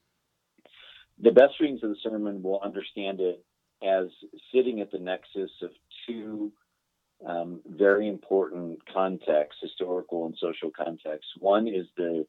the 1.19 1.31
best 1.31 1.59
readings 1.61 1.83
of 1.83 1.91
the 1.91 1.97
sermon 2.03 2.43
will 2.43 2.61
understand 2.61 3.21
it 3.21 3.45
as 3.83 4.07
sitting 4.55 4.81
at 4.81 4.91
the 4.91 4.99
nexus 4.99 5.51
of 5.63 5.71
two 6.07 6.53
um, 7.25 7.61
very 7.67 8.09
important 8.09 8.79
contexts, 8.93 9.63
historical 9.63 10.27
and 10.27 10.37
social 10.39 10.71
contexts. 10.71 11.31
One 11.39 11.67
is 11.67 11.87
the 11.97 12.27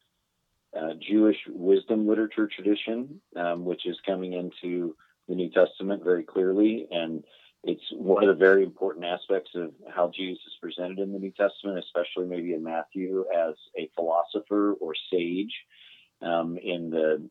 uh, 0.77 0.93
Jewish 0.99 1.37
wisdom 1.49 2.07
literature 2.07 2.47
tradition, 2.47 3.21
um, 3.35 3.65
which 3.65 3.85
is 3.85 3.97
coming 4.05 4.33
into 4.33 4.95
the 5.27 5.35
New 5.35 5.49
Testament 5.49 6.03
very 6.03 6.23
clearly, 6.23 6.87
and 6.91 7.23
it's 7.63 7.83
one 7.91 8.23
of 8.23 8.29
the 8.29 8.45
very 8.45 8.63
important 8.63 9.05
aspects 9.05 9.51
of 9.55 9.73
how 9.93 10.09
Jesus 10.15 10.41
is 10.47 10.53
presented 10.61 10.99
in 10.99 11.11
the 11.11 11.19
New 11.19 11.31
Testament, 11.31 11.79
especially 11.79 12.25
maybe 12.25 12.53
in 12.53 12.63
Matthew 12.63 13.25
as 13.35 13.55
a 13.77 13.89
philosopher 13.95 14.73
or 14.73 14.93
sage. 15.11 15.53
Um, 16.19 16.57
in 16.57 16.89
the 16.89 17.29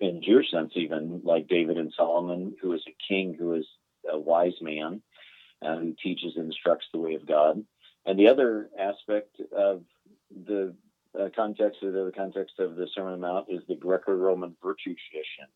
in 0.00 0.22
Jewish 0.22 0.50
sense, 0.50 0.72
even 0.74 1.20
like 1.22 1.46
David 1.46 1.78
and 1.78 1.92
Solomon, 1.96 2.56
who 2.60 2.72
is 2.72 2.82
a 2.88 2.96
king, 3.08 3.36
who 3.38 3.54
is 3.54 3.66
a 4.10 4.18
wise 4.18 4.60
man, 4.60 5.00
uh, 5.62 5.76
who 5.76 5.94
teaches 6.02 6.32
and 6.36 6.46
instructs 6.46 6.86
the 6.92 6.98
way 6.98 7.14
of 7.14 7.26
God. 7.26 7.64
And 8.06 8.18
the 8.18 8.28
other 8.28 8.68
aspect 8.78 9.36
of 9.56 9.84
the 10.44 10.74
uh, 11.18 11.28
context 11.36 11.82
of 11.82 11.92
the 11.92 12.12
context 12.16 12.58
of 12.58 12.76
the 12.76 12.88
Sermon 12.94 13.12
on 13.12 13.20
the 13.20 13.26
Mount 13.26 13.46
is 13.48 13.62
the 13.68 13.76
Greco-Roman 13.76 14.56
virtue 14.62 14.94
tradition, 14.94 15.46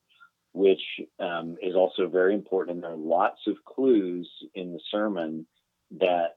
which 0.53 0.83
um, 1.19 1.57
is 1.63 1.75
also 1.75 2.09
very 2.09 2.35
important. 2.35 2.77
And 2.77 2.85
there 2.85 2.93
are 2.93 2.97
lots 2.97 3.41
of 3.47 3.57
clues 3.65 4.29
in 4.55 4.73
the 4.73 4.81
sermon 4.91 5.47
that 5.99 6.37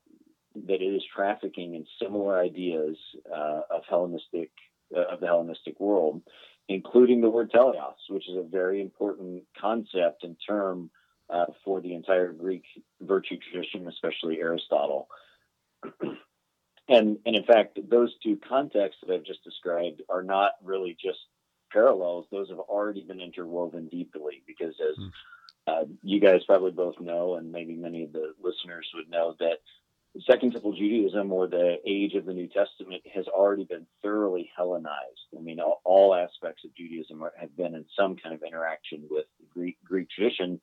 that 0.65 0.81
it 0.81 0.95
is 0.95 1.03
trafficking 1.15 1.75
in 1.75 1.85
similar 2.01 2.39
ideas 2.39 2.97
uh, 3.31 3.61
of 3.69 3.83
Hellenistic 3.87 4.49
of 4.95 5.19
the 5.19 5.27
Hellenistic 5.27 5.79
world, 5.79 6.21
including 6.69 7.21
the 7.21 7.29
word 7.29 7.51
teleos, 7.51 7.95
which 8.09 8.29
is 8.29 8.37
a 8.37 8.43
very 8.43 8.81
important 8.81 9.43
concept 9.59 10.23
and 10.23 10.35
term 10.47 10.89
uh, 11.29 11.45
for 11.63 11.81
the 11.81 11.93
entire 11.93 12.31
Greek 12.31 12.63
virtue 13.01 13.37
tradition, 13.37 13.87
especially 13.87 14.39
Aristotle. 14.39 15.07
and, 16.89 17.17
and 17.25 17.35
in 17.35 17.43
fact, 17.43 17.79
those 17.89 18.15
two 18.23 18.37
contexts 18.47 19.01
that 19.05 19.13
I've 19.13 19.23
just 19.23 19.43
described 19.43 20.01
are 20.09 20.23
not 20.23 20.51
really 20.63 20.95
just 21.01 21.19
parallels. 21.71 22.27
Those 22.31 22.49
have 22.49 22.59
already 22.59 23.03
been 23.03 23.19
interwoven 23.19 23.87
deeply 23.89 24.43
because, 24.47 24.75
as 24.79 24.97
mm. 24.97 25.11
uh, 25.67 25.85
you 26.01 26.19
guys 26.19 26.45
probably 26.45 26.71
both 26.71 26.99
know, 26.99 27.35
and 27.35 27.51
maybe 27.51 27.75
many 27.75 28.03
of 28.03 28.13
the 28.13 28.33
listeners 28.41 28.87
would 28.95 29.09
know, 29.09 29.35
that 29.39 29.59
Second 30.25 30.51
Temple 30.51 30.73
Judaism 30.73 31.31
or 31.31 31.47
the 31.47 31.77
age 31.85 32.13
of 32.15 32.25
the 32.25 32.33
New 32.33 32.47
Testament 32.47 33.03
has 33.13 33.27
already 33.27 33.65
been 33.65 33.85
thoroughly 34.01 34.49
Hellenized. 34.55 35.27
I 35.37 35.41
mean, 35.41 35.59
all, 35.59 35.81
all 35.83 36.15
aspects 36.15 36.63
of 36.65 36.73
Judaism 36.75 37.23
are, 37.23 37.33
have 37.39 37.55
been 37.55 37.75
in 37.75 37.85
some 37.97 38.15
kind 38.15 38.33
of 38.33 38.41
interaction 38.43 39.03
with 39.09 39.25
Greek, 39.53 39.77
Greek 39.83 40.09
tradition, 40.09 40.59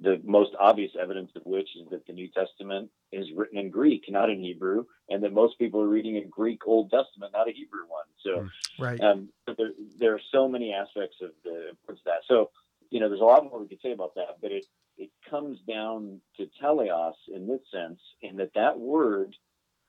the 0.00 0.20
most 0.24 0.52
obvious 0.58 0.92
evidence 1.00 1.30
of 1.34 1.42
which 1.44 1.68
is 1.76 1.88
that 1.90 2.06
the 2.06 2.12
New 2.12 2.28
Testament 2.28 2.90
is 3.12 3.26
written 3.34 3.58
in 3.58 3.70
Greek, 3.70 4.04
not 4.08 4.30
in 4.30 4.40
Hebrew, 4.40 4.84
and 5.08 5.22
that 5.22 5.32
most 5.32 5.58
people 5.58 5.80
are 5.80 5.88
reading 5.88 6.16
a 6.18 6.24
Greek 6.24 6.66
Old 6.66 6.90
Testament, 6.90 7.32
not 7.32 7.48
a 7.48 7.52
Hebrew 7.52 7.86
one. 7.88 8.06
So, 8.22 8.40
hmm. 8.42 8.82
right. 8.82 9.00
Um, 9.00 9.28
there, 9.46 9.70
there 9.98 10.14
are 10.14 10.20
so 10.32 10.48
many 10.48 10.72
aspects 10.72 11.16
of 11.22 11.30
the 11.44 11.70
importance 11.70 12.00
of 12.00 12.04
that. 12.04 12.22
So, 12.28 12.50
you 12.90 13.00
know, 13.00 13.08
there's 13.08 13.20
a 13.20 13.24
lot 13.24 13.44
more 13.44 13.60
we 13.60 13.68
could 13.68 13.82
say 13.82 13.92
about 13.92 14.14
that, 14.14 14.38
but 14.40 14.52
it 14.52 14.66
it 14.98 15.10
comes 15.30 15.58
down 15.68 16.20
to 16.36 16.48
teleos 16.62 17.14
in 17.32 17.46
this 17.46 17.60
sense, 17.72 18.00
in 18.20 18.36
that 18.36 18.52
that 18.54 18.78
word, 18.78 19.34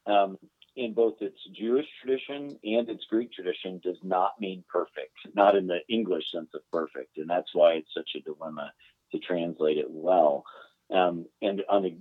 um, 0.06 0.38
in 0.76 0.94
both 0.94 1.16
its 1.22 1.40
Jewish 1.54 1.88
tradition 2.02 2.58
and 2.64 2.88
its 2.88 3.04
Greek 3.10 3.34
tradition, 3.34 3.82
does 3.84 3.98
not 4.04 4.40
mean 4.40 4.64
perfect, 4.72 5.18
not 5.34 5.56
in 5.56 5.68
the 5.68 5.80
English 5.90 6.32
sense 6.32 6.50
of 6.54 6.62
perfect, 6.72 7.18
and 7.18 7.30
that's 7.30 7.54
why 7.54 7.74
it's 7.74 7.94
such 7.94 8.12
a 8.16 8.22
dilemma 8.22 8.72
to 9.12 9.20
translate 9.20 9.78
it 9.78 9.90
well. 9.90 10.46
Um, 10.92 11.26
and 11.42 11.64
on 11.70 11.84
the 11.84 11.98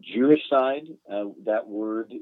Jewish 0.00 0.48
side, 0.48 0.86
uh, 1.10 1.26
that 1.44 1.68
word 1.68 2.12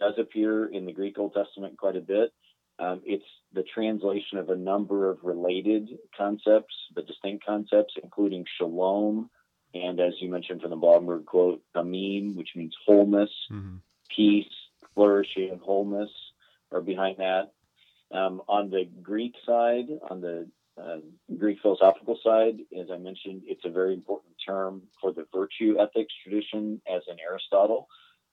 does 0.00 0.14
appear 0.18 0.66
in 0.66 0.86
the 0.86 0.92
Greek 0.92 1.18
Old 1.18 1.34
Testament 1.34 1.78
quite 1.78 1.96
a 1.96 2.00
bit. 2.00 2.32
Um, 2.78 3.02
it's 3.04 3.24
the 3.52 3.62
translation 3.62 4.38
of 4.38 4.50
a 4.50 4.56
number 4.56 5.08
of 5.08 5.18
related 5.22 5.90
concepts, 6.16 6.74
the 6.94 7.02
distinct 7.02 7.46
concepts, 7.46 7.94
including 8.02 8.44
shalom, 8.58 9.30
and 9.74 10.00
as 10.00 10.14
you 10.20 10.30
mentioned 10.30 10.60
from 10.60 10.70
the 10.70 10.76
Blomberg 10.76 11.26
quote, 11.26 11.60
tamim, 11.74 12.36
which 12.36 12.50
means 12.54 12.74
wholeness, 12.86 13.30
mm-hmm. 13.50 13.76
peace, 14.14 14.52
flourishing, 14.94 15.60
wholeness, 15.62 16.10
are 16.72 16.80
behind 16.80 17.18
that. 17.18 17.52
Um, 18.12 18.42
on 18.48 18.70
the 18.70 18.84
Greek 19.02 19.34
side, 19.44 19.86
on 20.08 20.20
the 20.20 20.48
uh, 20.80 20.98
Greek 21.36 21.58
philosophical 21.60 22.18
side, 22.22 22.58
as 22.78 22.90
I 22.92 22.98
mentioned, 22.98 23.42
it's 23.46 23.64
a 23.64 23.70
very 23.70 23.94
important 23.94 24.34
term 24.46 24.82
for 25.00 25.12
the 25.12 25.26
virtue 25.34 25.76
ethics 25.80 26.14
tradition, 26.22 26.80
as 26.92 27.02
in 27.08 27.16
Aristotle. 27.20 27.88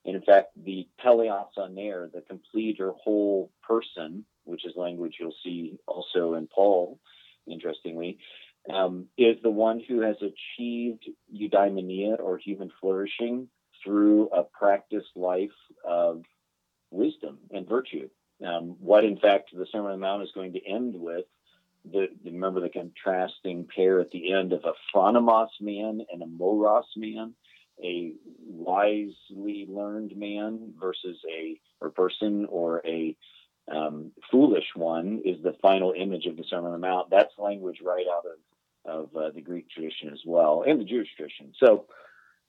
And 0.06 0.16
in 0.16 0.22
fact, 0.22 0.50
the 0.64 0.88
teleos 1.04 1.58
aner, 1.58 2.10
the 2.14 2.22
complete 2.22 2.80
or 2.80 2.94
whole 2.94 3.52
person, 3.62 4.26
which 4.44 4.66
is 4.66 4.74
language 4.76 5.18
you'll 5.20 5.36
see 5.44 5.78
also 5.88 6.34
in 6.34 6.48
Paul, 6.48 7.00
interestingly, 7.48 8.18
um, 8.70 9.08
is 9.18 9.38
the 9.42 9.50
one 9.50 9.82
who 9.88 10.02
has 10.02 10.18
achieved 10.18 11.10
eudaimonia 11.34 12.20
or 12.20 12.38
human 12.38 12.72
flourishing 12.80 13.48
through 13.84 14.30
a 14.30 14.44
practiced 14.44 15.16
life 15.16 15.50
of 15.84 16.24
wisdom 16.92 17.40
and 17.52 17.68
virtue. 17.68 18.10
Um, 18.46 18.76
what, 18.80 19.06
in 19.06 19.18
fact, 19.18 19.50
the 19.54 19.66
Sermon 19.72 19.92
on 19.92 20.00
the 20.00 20.06
Mount 20.06 20.24
is 20.24 20.32
going 20.34 20.54
to 20.54 20.68
end 20.68 20.96
with 20.96 21.26
the, 21.90 22.08
remember 22.24 22.60
the 22.60 22.70
contrasting 22.70 23.68
pair 23.76 24.00
at 24.00 24.12
the 24.12 24.34
end 24.34 24.54
of 24.54 24.64
a 24.66 24.74
phronimos 24.94 25.50
man 25.60 26.02
and 26.12 26.22
a 26.22 26.28
moros 26.28 26.86
man, 26.96 27.34
a 27.84 28.14
wisely 28.46 29.66
learned 29.68 30.16
man 30.16 30.74
versus 30.80 31.18
a 31.32 31.60
or 31.80 31.90
person 31.90 32.46
or 32.50 32.82
a 32.86 33.16
um, 33.72 34.12
foolish 34.30 34.68
one 34.76 35.22
is 35.26 35.42
the 35.44 35.56
final 35.62 35.94
image 35.96 36.26
of 36.26 36.38
the 36.38 36.44
Sermon 36.44 36.72
on 36.72 36.82
the 36.82 36.88
Mount. 36.88 37.10
That's 37.10 37.34
language 37.38 37.80
right 37.84 38.06
out 38.12 38.26
of 38.26 38.38
of 38.86 39.16
uh, 39.16 39.30
the 39.32 39.42
Greek 39.42 39.70
tradition 39.70 40.10
as 40.10 40.22
well 40.26 40.64
and 40.68 40.80
the 40.80 40.86
Jewish 40.86 41.10
tradition. 41.16 41.54
So, 41.60 41.86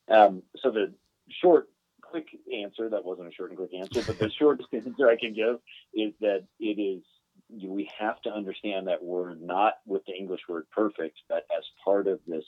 um, 0.08 0.42
so 0.56 0.70
the 0.70 0.92
short, 1.40 1.68
quick 2.02 2.26
answer 2.52 2.88
that 2.90 3.04
wasn't 3.04 3.28
a 3.28 3.32
short 3.32 3.50
and 3.50 3.58
quick 3.58 3.74
answer, 3.74 4.02
but 4.06 4.18
the 4.18 4.30
short 4.38 4.60
answer 4.72 5.08
I 5.08 5.16
can 5.16 5.34
give 5.34 5.56
is 5.94 6.12
that 6.20 6.44
it 6.58 6.80
is 6.80 7.02
we 7.50 7.90
have 7.98 8.20
to 8.22 8.30
understand 8.30 8.88
that 8.88 9.02
word 9.02 9.42
not 9.42 9.74
with 9.86 10.04
the 10.06 10.14
English 10.14 10.40
word 10.48 10.64
perfect, 10.74 11.18
but 11.28 11.44
as 11.56 11.64
part 11.84 12.06
of 12.06 12.20
this 12.26 12.44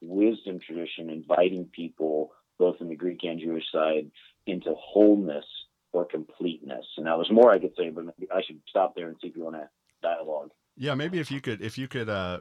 wisdom 0.00 0.58
tradition, 0.58 1.10
inviting 1.10 1.66
people 1.66 2.32
both 2.58 2.76
in 2.80 2.88
the 2.88 2.96
Greek 2.96 3.22
and 3.22 3.38
Jewish 3.40 3.70
side 3.72 4.10
into 4.46 4.74
wholeness 4.74 5.44
or 5.92 6.04
completeness. 6.04 6.84
And 6.96 7.06
now 7.06 7.16
there's 7.16 7.30
more 7.30 7.52
I 7.52 7.58
could 7.58 7.74
say, 7.76 7.90
but 7.90 8.06
I 8.34 8.42
should 8.42 8.60
stop 8.68 8.94
there 8.94 9.08
and 9.08 9.16
see 9.20 9.28
if 9.28 9.36
you 9.36 9.44
want 9.44 9.56
to 9.56 9.68
dialogue. 10.02 10.50
Yeah, 10.76 10.94
maybe 10.94 11.18
if 11.18 11.30
you 11.30 11.40
could, 11.40 11.60
if 11.60 11.76
you 11.78 11.88
could 11.88 12.08
uh, 12.08 12.40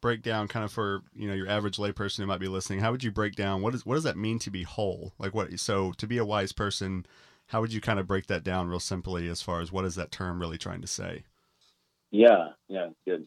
break 0.00 0.22
down, 0.22 0.48
kind 0.48 0.64
of 0.64 0.72
for 0.72 1.02
you 1.14 1.28
know 1.28 1.34
your 1.34 1.48
average 1.48 1.76
layperson 1.76 2.18
who 2.18 2.26
might 2.26 2.40
be 2.40 2.48
listening, 2.48 2.80
how 2.80 2.90
would 2.90 3.04
you 3.04 3.10
break 3.10 3.34
down 3.34 3.62
what 3.62 3.74
is 3.74 3.84
what 3.84 3.94
does 3.94 4.04
that 4.04 4.16
mean 4.16 4.38
to 4.40 4.50
be 4.50 4.62
whole? 4.62 5.12
Like 5.18 5.34
what? 5.34 5.58
So 5.60 5.92
to 5.92 6.06
be 6.06 6.18
a 6.18 6.24
wise 6.24 6.52
person, 6.52 7.06
how 7.46 7.60
would 7.60 7.72
you 7.72 7.80
kind 7.80 7.98
of 7.98 8.06
break 8.06 8.26
that 8.26 8.44
down 8.44 8.68
real 8.68 8.80
simply 8.80 9.28
as 9.28 9.42
far 9.42 9.60
as 9.60 9.72
what 9.72 9.84
is 9.84 9.96
that 9.96 10.10
term 10.10 10.40
really 10.40 10.58
trying 10.58 10.80
to 10.80 10.86
say? 10.86 11.24
Yeah, 12.10 12.48
yeah, 12.68 12.88
good. 13.04 13.26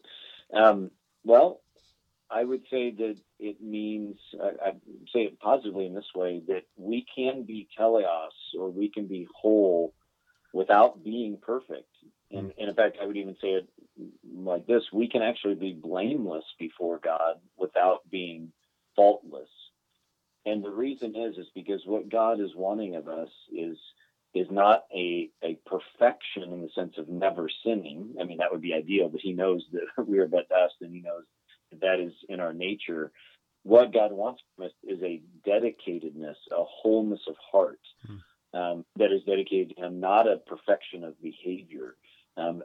Um, 0.52 0.90
well, 1.24 1.60
I 2.30 2.44
would 2.44 2.62
say 2.70 2.90
that 2.90 3.16
it 3.38 3.62
means, 3.62 4.16
I, 4.42 4.68
I 4.68 4.70
say 5.12 5.20
it 5.20 5.38
positively 5.40 5.86
in 5.86 5.94
this 5.94 6.04
way, 6.14 6.42
that 6.48 6.64
we 6.76 7.06
can 7.14 7.44
be 7.44 7.68
teleos 7.78 8.28
or 8.58 8.70
we 8.70 8.90
can 8.90 9.06
be 9.06 9.26
whole 9.34 9.94
without 10.52 11.04
being 11.04 11.38
perfect. 11.40 11.88
And, 12.30 12.52
and, 12.58 12.68
in 12.68 12.74
fact, 12.74 12.96
I 13.00 13.06
would 13.06 13.16
even 13.16 13.36
say 13.40 13.48
it 13.48 13.68
like 14.34 14.66
this 14.66 14.82
we 14.92 15.08
can 15.08 15.22
actually 15.22 15.54
be 15.54 15.72
blameless 15.72 16.44
before 16.58 17.00
God 17.02 17.36
without 17.56 18.00
being 18.10 18.52
faultless. 18.96 19.48
And 20.46 20.62
the 20.62 20.70
reason 20.70 21.16
is, 21.16 21.38
is 21.38 21.46
because 21.54 21.80
what 21.86 22.10
God 22.10 22.40
is 22.40 22.50
wanting 22.54 22.96
of 22.96 23.08
us 23.08 23.30
is 23.52 23.78
is 24.34 24.48
not 24.50 24.84
a, 24.92 25.30
a 25.44 25.56
perfection 25.64 26.52
in 26.52 26.60
the 26.60 26.68
sense 26.74 26.94
of 26.98 27.08
never 27.08 27.48
sinning. 27.64 28.14
I 28.20 28.24
mean, 28.24 28.38
that 28.38 28.50
would 28.50 28.60
be 28.60 28.74
ideal, 28.74 29.08
but 29.08 29.20
he 29.20 29.32
knows 29.32 29.64
that 29.72 30.04
we 30.06 30.18
are 30.18 30.26
but 30.26 30.48
dust 30.48 30.74
and 30.80 30.92
he 30.92 31.00
knows 31.00 31.22
that 31.70 31.80
that 31.80 32.00
is 32.00 32.12
in 32.28 32.40
our 32.40 32.52
nature. 32.52 33.12
What 33.62 33.94
God 33.94 34.12
wants 34.12 34.42
from 34.56 34.66
us 34.66 34.72
is 34.82 35.00
a 35.02 35.22
dedicatedness, 35.48 36.34
a 36.50 36.64
wholeness 36.64 37.20
of 37.28 37.36
heart 37.50 37.80
hmm. 38.06 38.58
um, 38.58 38.84
that 38.96 39.12
is 39.12 39.22
dedicated 39.22 39.76
to 39.76 39.86
him, 39.86 40.00
not 40.00 40.26
a 40.26 40.38
perfection 40.38 41.04
of 41.04 41.20
behavior. 41.22 41.96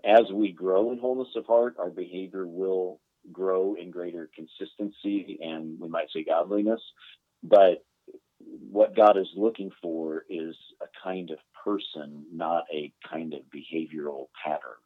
As 0.10 0.26
we 0.34 0.52
grow 0.52 0.92
in 0.92 0.98
wholeness 0.98 1.36
of 1.36 1.46
heart, 1.46 1.76
our 1.78 1.92
behavior 1.92 2.48
will 2.48 3.00
grow 3.32 3.76
in 3.76 3.92
greater 3.92 4.28
consistency 4.34 5.38
and 5.40 5.80
we 5.80 5.88
might 5.88 6.08
say 6.12 6.24
godliness. 6.24 6.82
But 7.44 7.86
what 8.72 8.96
God 8.96 9.18
is 9.18 9.28
looking 9.36 9.70
for 9.84 10.26
is 10.28 10.56
a 10.82 10.88
kind 11.04 11.30
of 11.30 11.38
person, 11.64 12.26
not 12.34 12.64
a 12.74 12.92
kind 13.08 13.36
of 13.36 13.42
behavioral 13.54 14.28
pattern. 14.44 14.80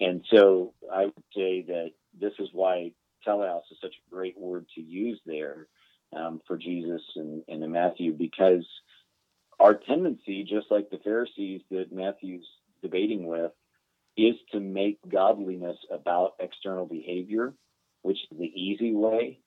And 0.00 0.24
so 0.32 0.72
I 0.90 1.04
would 1.04 1.24
say 1.36 1.62
that 1.68 1.90
this 2.18 2.32
is 2.38 2.48
why 2.52 2.92
teleos 3.26 3.62
is 3.70 3.78
such 3.82 3.94
a 3.94 4.14
great 4.14 4.38
word 4.38 4.66
to 4.76 4.80
use 4.80 5.20
there 5.26 5.66
um, 6.16 6.40
for 6.46 6.56
Jesus 6.56 7.02
and, 7.16 7.42
and 7.48 7.62
in 7.62 7.72
Matthew, 7.72 8.14
because 8.14 8.66
our 9.60 9.74
tendency, 9.74 10.42
just 10.44 10.70
like 10.70 10.88
the 10.88 11.00
Pharisees 11.04 11.60
that 11.70 11.92
Matthew's 11.92 12.46
debating 12.80 13.26
with, 13.26 13.50
is 14.18 14.34
to 14.50 14.58
make 14.58 14.98
godliness 15.08 15.78
about 15.92 16.34
external 16.40 16.86
behavior, 16.86 17.54
which 18.02 18.18
is 18.30 18.38
the 18.38 18.52
easy 18.60 18.92
way, 18.92 19.38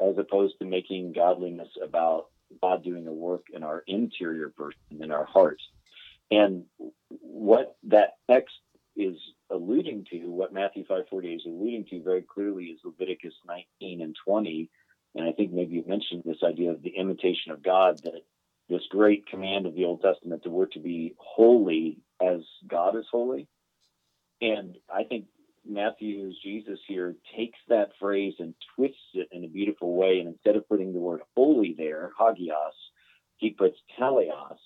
as 0.00 0.18
opposed 0.18 0.58
to 0.58 0.66
making 0.66 1.12
godliness 1.12 1.68
about 1.82 2.26
God 2.62 2.84
doing 2.84 3.06
a 3.06 3.12
work 3.12 3.46
in 3.52 3.62
our 3.62 3.82
interior 3.86 4.50
person, 4.50 5.02
in 5.02 5.10
our 5.10 5.24
hearts. 5.24 5.62
And 6.30 6.64
what 7.08 7.76
that 7.84 8.16
text 8.30 8.54
is 8.96 9.16
alluding 9.50 10.06
to, 10.10 10.18
what 10.26 10.52
Matthew 10.52 10.84
5:48 10.84 11.36
is 11.36 11.46
alluding 11.46 11.86
to 11.86 12.02
very 12.02 12.22
clearly 12.22 12.66
is 12.66 12.80
Leviticus 12.84 13.34
19 13.46 14.02
and 14.02 14.14
20. 14.26 14.68
And 15.14 15.26
I 15.26 15.32
think 15.32 15.52
maybe 15.52 15.76
you 15.76 15.84
mentioned 15.86 16.22
this 16.24 16.42
idea 16.42 16.70
of 16.70 16.82
the 16.82 16.90
imitation 16.90 17.52
of 17.52 17.62
God, 17.62 17.98
that 18.04 18.24
this 18.68 18.86
great 18.90 19.26
command 19.26 19.64
of 19.64 19.74
the 19.74 19.86
Old 19.86 20.02
Testament 20.02 20.42
that 20.42 20.50
we're 20.50 20.66
to 20.66 20.80
be 20.80 21.14
holy 21.16 21.98
as 22.20 22.40
God 22.66 22.94
is 22.94 23.06
holy. 23.10 23.48
And 24.40 24.76
I 24.92 25.04
think 25.04 25.26
Matthew's 25.68 26.38
Jesus 26.42 26.78
here 26.86 27.14
takes 27.36 27.58
that 27.68 27.90
phrase 27.98 28.34
and 28.38 28.54
twists 28.74 28.96
it 29.14 29.28
in 29.32 29.44
a 29.44 29.48
beautiful 29.48 29.94
way. 29.94 30.18
And 30.20 30.28
instead 30.28 30.56
of 30.56 30.68
putting 30.68 30.92
the 30.92 31.00
word 31.00 31.20
holy 31.36 31.74
there, 31.76 32.12
hagios, 32.18 32.74
he 33.36 33.50
puts 33.50 33.76
teleos, 33.98 34.58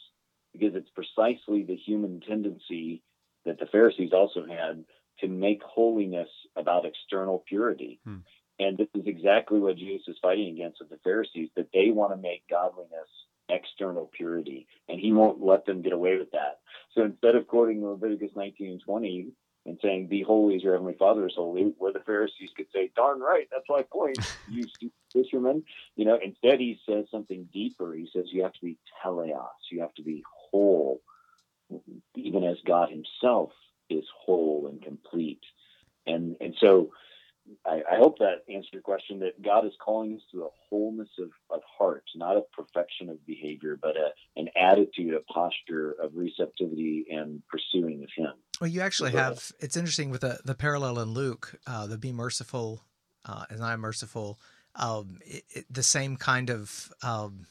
because 0.52 0.74
it's 0.74 0.90
precisely 0.90 1.62
the 1.62 1.76
human 1.76 2.20
tendency 2.20 3.02
that 3.44 3.58
the 3.58 3.66
Pharisees 3.66 4.12
also 4.12 4.46
had 4.46 4.84
to 5.20 5.28
make 5.28 5.62
holiness 5.62 6.28
about 6.56 6.86
external 6.86 7.44
purity. 7.46 8.00
Hmm. 8.04 8.18
And 8.58 8.78
this 8.78 8.88
is 8.94 9.06
exactly 9.06 9.58
what 9.58 9.76
Jesus 9.76 10.08
is 10.08 10.16
fighting 10.22 10.54
against 10.54 10.80
with 10.80 10.90
the 10.90 10.98
Pharisees, 11.02 11.50
that 11.56 11.68
they 11.72 11.90
want 11.90 12.12
to 12.12 12.16
make 12.16 12.48
godliness 12.48 13.08
external 13.48 14.10
purity, 14.16 14.66
and 14.88 15.00
he 15.00 15.12
won't 15.12 15.42
let 15.42 15.66
them 15.66 15.82
get 15.82 15.92
away 15.92 16.16
with 16.16 16.30
that. 16.30 16.60
So 16.94 17.02
instead 17.02 17.34
of 17.34 17.46
quoting 17.46 17.84
Leviticus 17.84 18.30
19 18.36 18.70
and 18.70 18.80
20 18.80 19.32
and 19.66 19.78
saying, 19.82 20.08
Be 20.08 20.22
holy 20.22 20.56
as 20.56 20.62
your 20.62 20.74
heavenly 20.74 20.96
Father 20.98 21.26
is 21.26 21.34
holy, 21.36 21.74
where 21.78 21.92
the 21.92 22.00
Pharisees 22.00 22.50
could 22.56 22.66
say, 22.74 22.90
Darn 22.96 23.20
right, 23.20 23.48
that's 23.50 23.68
my 23.68 23.82
point, 23.82 24.18
you 24.48 24.64
stupid 24.64 24.92
fishermen. 25.12 25.64
You 25.96 26.04
know, 26.04 26.18
instead 26.22 26.60
he 26.60 26.80
says 26.88 27.06
something 27.10 27.48
deeper. 27.52 27.94
He 27.94 28.08
says 28.12 28.26
you 28.28 28.42
have 28.42 28.52
to 28.54 28.64
be 28.64 28.78
teleos, 29.04 29.46
you 29.70 29.80
have 29.80 29.94
to 29.94 30.02
be 30.02 30.22
whole, 30.50 31.00
even 32.14 32.44
as 32.44 32.56
God 32.66 32.90
Himself 32.90 33.52
is 33.88 34.04
whole 34.24 34.68
and 34.70 34.82
complete. 34.82 35.42
And 36.06 36.36
and 36.40 36.54
so 36.58 36.90
I, 37.66 37.82
I, 37.90 37.96
hope 37.96 38.18
that 38.18 38.44
answered 38.48 38.72
your 38.72 38.82
question 38.82 39.18
that 39.20 39.42
God 39.42 39.66
is 39.66 39.72
calling 39.84 40.14
us 40.14 40.22
to 40.32 40.44
a 40.44 40.48
wholeness 40.68 41.08
of, 41.18 41.30
of 41.50 41.60
heart, 41.78 42.04
not 42.14 42.36
a 42.36 42.42
perfection 42.56 43.08
of 43.08 43.24
behavior, 43.26 43.78
but 43.80 43.96
a, 43.96 44.10
an 44.36 44.48
attitude, 44.56 45.14
a 45.14 45.32
posture 45.32 45.92
of 46.00 46.12
receptivity 46.14 47.06
and 47.10 47.42
pursuing 47.48 48.04
of 48.04 48.10
Him. 48.16 48.32
Well, 48.62 48.70
you 48.70 48.80
actually 48.80 49.10
have, 49.10 49.50
it's 49.58 49.76
interesting 49.76 50.10
with 50.10 50.20
the, 50.20 50.38
the 50.44 50.54
parallel 50.54 51.00
in 51.00 51.10
Luke, 51.10 51.58
uh, 51.66 51.88
the 51.88 51.98
be 51.98 52.12
merciful 52.12 52.84
uh, 53.24 53.42
as 53.50 53.60
I 53.60 53.72
am 53.72 53.80
merciful, 53.80 54.38
um, 54.76 55.18
it, 55.22 55.42
it, 55.50 55.64
the 55.68 55.82
same 55.82 56.16
kind 56.16 56.48
of 56.48 56.92
um, 57.02 57.46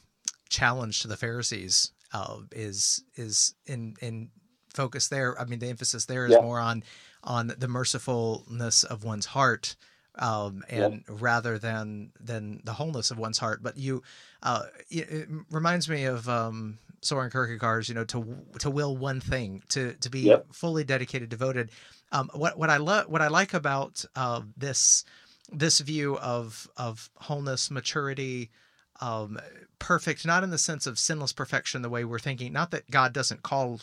challenge 0.47 1.01
to 1.01 1.09
the 1.09 1.17
Pharisees 1.17 1.91
uh, 2.13 2.37
is 2.53 3.03
is 3.17 3.55
in 3.65 3.95
in 4.01 4.29
focus 4.73 5.09
there. 5.09 5.37
I 5.37 5.43
mean, 5.43 5.59
the 5.59 5.67
emphasis 5.67 6.05
there 6.05 6.25
is 6.27 6.31
yeah. 6.31 6.39
more 6.39 6.61
on 6.61 6.81
on 7.25 7.47
the 7.57 7.67
mercifulness 7.67 8.85
of 8.85 9.03
one's 9.03 9.25
heart 9.25 9.75
um, 10.15 10.63
and 10.69 11.03
rather 11.09 11.57
than 11.57 12.11
than 12.21 12.61
the 12.63 12.71
wholeness 12.71 13.11
of 13.11 13.17
one's 13.17 13.37
heart. 13.37 13.61
But 13.61 13.77
you, 13.77 14.01
uh, 14.43 14.63
it, 14.89 15.09
it 15.11 15.29
reminds 15.49 15.89
me 15.89 16.05
of 16.05 16.29
um, 16.29 16.79
Soren 17.01 17.29
Kierkegaard's, 17.31 17.89
you 17.89 17.95
know, 17.95 18.05
to 18.05 18.37
to 18.59 18.69
will 18.69 18.95
one 18.95 19.19
thing, 19.19 19.63
to 19.69 19.93
to 19.95 20.09
be 20.09 20.21
Yep. 20.21 20.47
fully 20.53 20.83
dedicated, 20.83 21.29
devoted. 21.29 21.71
Um, 22.11 22.29
what 22.33 22.57
what 22.57 22.69
I 22.69 22.77
love, 22.77 23.07
what 23.07 23.21
I 23.21 23.27
like 23.27 23.53
about 23.53 24.05
uh, 24.15 24.41
this 24.55 25.03
this 25.51 25.79
view 25.79 26.17
of 26.19 26.67
of 26.77 27.09
wholeness, 27.15 27.71
maturity, 27.71 28.51
um, 29.01 29.39
perfect, 29.79 30.25
not 30.25 30.43
in 30.43 30.49
the 30.51 30.57
sense 30.57 30.85
of 30.85 30.99
sinless 30.99 31.33
perfection, 31.33 31.81
the 31.81 31.89
way 31.89 32.05
we're 32.05 32.19
thinking. 32.19 32.53
Not 32.53 32.71
that 32.71 32.89
God 32.89 33.13
doesn't 33.13 33.41
call 33.43 33.79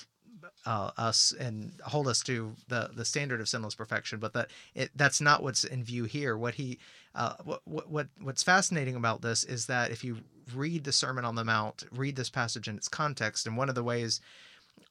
uh, 0.66 0.90
us 0.96 1.32
and 1.38 1.72
hold 1.84 2.08
us 2.08 2.22
to 2.24 2.54
the 2.68 2.90
the 2.94 3.04
standard 3.04 3.40
of 3.40 3.48
sinless 3.48 3.74
perfection, 3.74 4.18
but 4.18 4.32
that 4.32 4.50
it 4.74 4.90
that's 4.96 5.20
not 5.20 5.42
what's 5.42 5.64
in 5.64 5.84
view 5.84 6.04
here. 6.04 6.36
What 6.36 6.54
he 6.54 6.78
uh, 7.14 7.34
what, 7.44 7.60
what 7.64 7.88
what 7.90 8.08
what's 8.20 8.42
fascinating 8.42 8.96
about 8.96 9.22
this 9.22 9.44
is 9.44 9.66
that 9.66 9.90
if 9.90 10.04
you 10.04 10.18
read 10.54 10.84
the 10.84 10.92
Sermon 10.92 11.24
on 11.24 11.34
the 11.34 11.44
Mount, 11.44 11.84
read 11.92 12.16
this 12.16 12.30
passage 12.30 12.68
in 12.68 12.76
its 12.76 12.88
context, 12.88 13.46
and 13.46 13.56
one 13.56 13.68
of 13.68 13.74
the 13.74 13.84
ways 13.84 14.20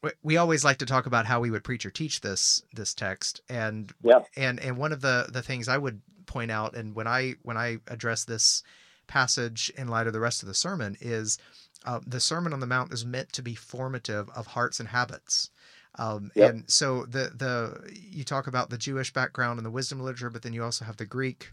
we- 0.01 0.11
we 0.23 0.37
always 0.37 0.63
like 0.63 0.77
to 0.77 0.85
talk 0.85 1.05
about 1.05 1.25
how 1.25 1.39
we 1.39 1.49
would 1.49 1.63
preach 1.63 1.85
or 1.85 1.91
teach 1.91 2.21
this 2.21 2.61
this 2.73 2.93
text, 2.93 3.41
and 3.49 3.93
Yeah. 4.03 4.19
and 4.35 4.59
and 4.59 4.77
one 4.77 4.91
of 4.93 5.01
the 5.01 5.27
the 5.29 5.41
things 5.43 5.67
I 5.67 5.77
would 5.77 6.01
point 6.25 6.51
out, 6.51 6.75
and 6.75 6.95
when 6.95 7.07
I 7.07 7.35
when 7.43 7.57
I 7.57 7.79
address 7.87 8.25
this 8.25 8.63
passage 9.07 9.71
in 9.77 9.87
light 9.87 10.07
of 10.07 10.13
the 10.13 10.19
rest 10.19 10.43
of 10.43 10.47
the 10.47 10.53
sermon, 10.53 10.97
is 10.99 11.37
uh, 11.85 11.99
the 12.05 12.19
Sermon 12.19 12.51
on 12.53 12.59
the 12.59 12.67
Mount 12.67 12.91
is 12.91 13.05
meant 13.05 13.31
to 13.33 13.41
be 13.41 13.55
formative 13.55 14.29
of 14.31 14.47
hearts 14.47 14.79
and 14.79 14.89
habits. 14.89 15.49
Um, 15.97 16.31
Yep. 16.35 16.49
And 16.49 16.71
so 16.71 17.05
the 17.05 17.31
the 17.35 17.91
you 17.93 18.23
talk 18.23 18.47
about 18.47 18.69
the 18.69 18.77
Jewish 18.77 19.11
background 19.13 19.59
and 19.59 19.65
the 19.65 19.71
wisdom 19.71 19.99
literature, 19.99 20.29
but 20.29 20.41
then 20.41 20.53
you 20.53 20.63
also 20.63 20.85
have 20.85 20.97
the 20.97 21.05
Greek 21.05 21.51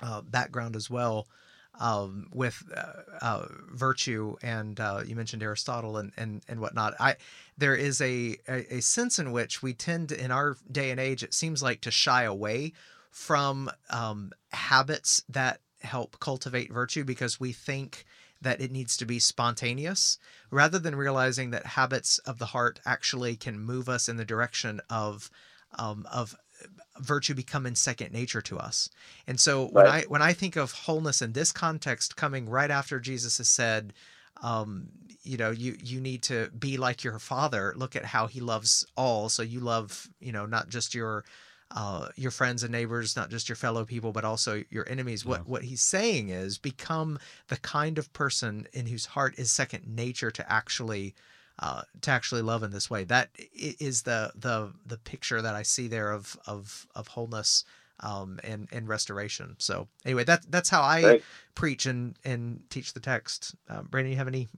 uh, 0.00 0.22
background 0.22 0.76
as 0.76 0.90
well 0.90 1.28
um, 1.80 2.28
with 2.32 2.62
uh, 2.76 3.24
uh, 3.24 3.46
virtue, 3.72 4.36
and 4.42 4.78
uh, 4.78 5.02
you 5.06 5.16
mentioned 5.16 5.42
Aristotle 5.42 5.96
and, 5.96 6.12
and 6.16 6.42
and 6.48 6.60
whatnot. 6.60 6.94
I 7.00 7.16
there 7.56 7.74
is 7.74 8.00
a, 8.00 8.36
a 8.48 8.76
a 8.76 8.80
sense 8.82 9.18
in 9.18 9.32
which 9.32 9.62
we 9.62 9.72
tend 9.72 10.10
to, 10.10 10.22
in 10.22 10.30
our 10.30 10.56
day 10.70 10.90
and 10.90 11.00
age, 11.00 11.22
it 11.22 11.34
seems 11.34 11.62
like 11.62 11.80
to 11.82 11.90
shy 11.90 12.24
away 12.24 12.72
from 13.10 13.70
um, 13.90 14.32
habits 14.52 15.22
that 15.28 15.60
help 15.80 16.18
cultivate 16.20 16.72
virtue 16.72 17.04
because 17.04 17.40
we 17.40 17.52
think 17.52 18.04
that 18.42 18.60
it 18.60 18.70
needs 18.70 18.96
to 18.98 19.06
be 19.06 19.18
spontaneous 19.18 20.18
rather 20.50 20.78
than 20.78 20.94
realizing 20.94 21.50
that 21.50 21.66
habits 21.66 22.18
of 22.18 22.38
the 22.38 22.46
heart 22.46 22.80
actually 22.84 23.36
can 23.36 23.58
move 23.58 23.88
us 23.88 24.08
in 24.08 24.16
the 24.16 24.24
direction 24.24 24.80
of 24.90 25.30
um, 25.78 26.06
of 26.12 26.36
virtue 27.00 27.34
becoming 27.34 27.74
second 27.74 28.12
nature 28.12 28.42
to 28.42 28.58
us. 28.58 28.88
And 29.26 29.40
so 29.40 29.66
when 29.68 29.86
I 29.86 30.02
when 30.02 30.22
I 30.22 30.32
think 30.32 30.56
of 30.56 30.72
wholeness 30.72 31.22
in 31.22 31.32
this 31.32 31.52
context 31.52 32.16
coming 32.16 32.48
right 32.48 32.70
after 32.70 33.00
Jesus 33.00 33.38
has 33.38 33.48
said 33.48 33.92
um, 34.42 34.88
you 35.22 35.36
know 35.36 35.50
you 35.50 35.76
you 35.82 36.00
need 36.00 36.22
to 36.24 36.50
be 36.58 36.76
like 36.76 37.04
your 37.04 37.18
father. 37.18 37.74
Look 37.76 37.96
at 37.96 38.04
how 38.04 38.26
he 38.26 38.40
loves 38.40 38.84
all. 38.96 39.28
So 39.28 39.42
you 39.42 39.60
love 39.60 40.08
you 40.20 40.32
know 40.32 40.46
not 40.46 40.68
just 40.68 40.94
your 40.94 41.24
uh, 41.74 42.08
your 42.16 42.30
friends 42.30 42.62
and 42.62 42.72
neighbors, 42.72 43.16
not 43.16 43.30
just 43.30 43.48
your 43.48 43.56
fellow 43.56 43.84
people, 43.84 44.12
but 44.12 44.24
also 44.24 44.62
your 44.70 44.88
enemies. 44.88 45.24
Yeah. 45.24 45.30
What 45.30 45.48
what 45.48 45.62
he's 45.64 45.82
saying 45.82 46.28
is 46.28 46.58
become 46.58 47.18
the 47.48 47.56
kind 47.58 47.98
of 47.98 48.12
person 48.12 48.66
in 48.72 48.86
whose 48.86 49.06
heart 49.06 49.34
is 49.38 49.50
second 49.50 49.86
nature 49.86 50.30
to 50.30 50.52
actually 50.52 51.14
uh, 51.58 51.82
to 52.02 52.10
actually 52.10 52.42
love 52.42 52.62
in 52.62 52.70
this 52.70 52.90
way. 52.90 53.04
That 53.04 53.30
is 53.54 54.02
the 54.02 54.32
the 54.34 54.72
the 54.84 54.98
picture 54.98 55.40
that 55.42 55.54
I 55.54 55.62
see 55.62 55.88
there 55.88 56.12
of 56.12 56.36
of 56.46 56.86
of 56.94 57.08
wholeness 57.08 57.64
um, 58.00 58.38
and 58.44 58.68
and 58.72 58.88
restoration. 58.88 59.56
So 59.58 59.88
anyway, 60.04 60.24
that 60.24 60.50
that's 60.50 60.68
how 60.70 60.82
I 60.82 61.00
Great. 61.00 61.24
preach 61.54 61.86
and 61.86 62.16
and 62.24 62.62
teach 62.68 62.92
the 62.92 63.00
text. 63.00 63.54
Um, 63.68 63.88
Brandon, 63.90 64.10
you 64.10 64.18
have 64.18 64.28
any 64.28 64.48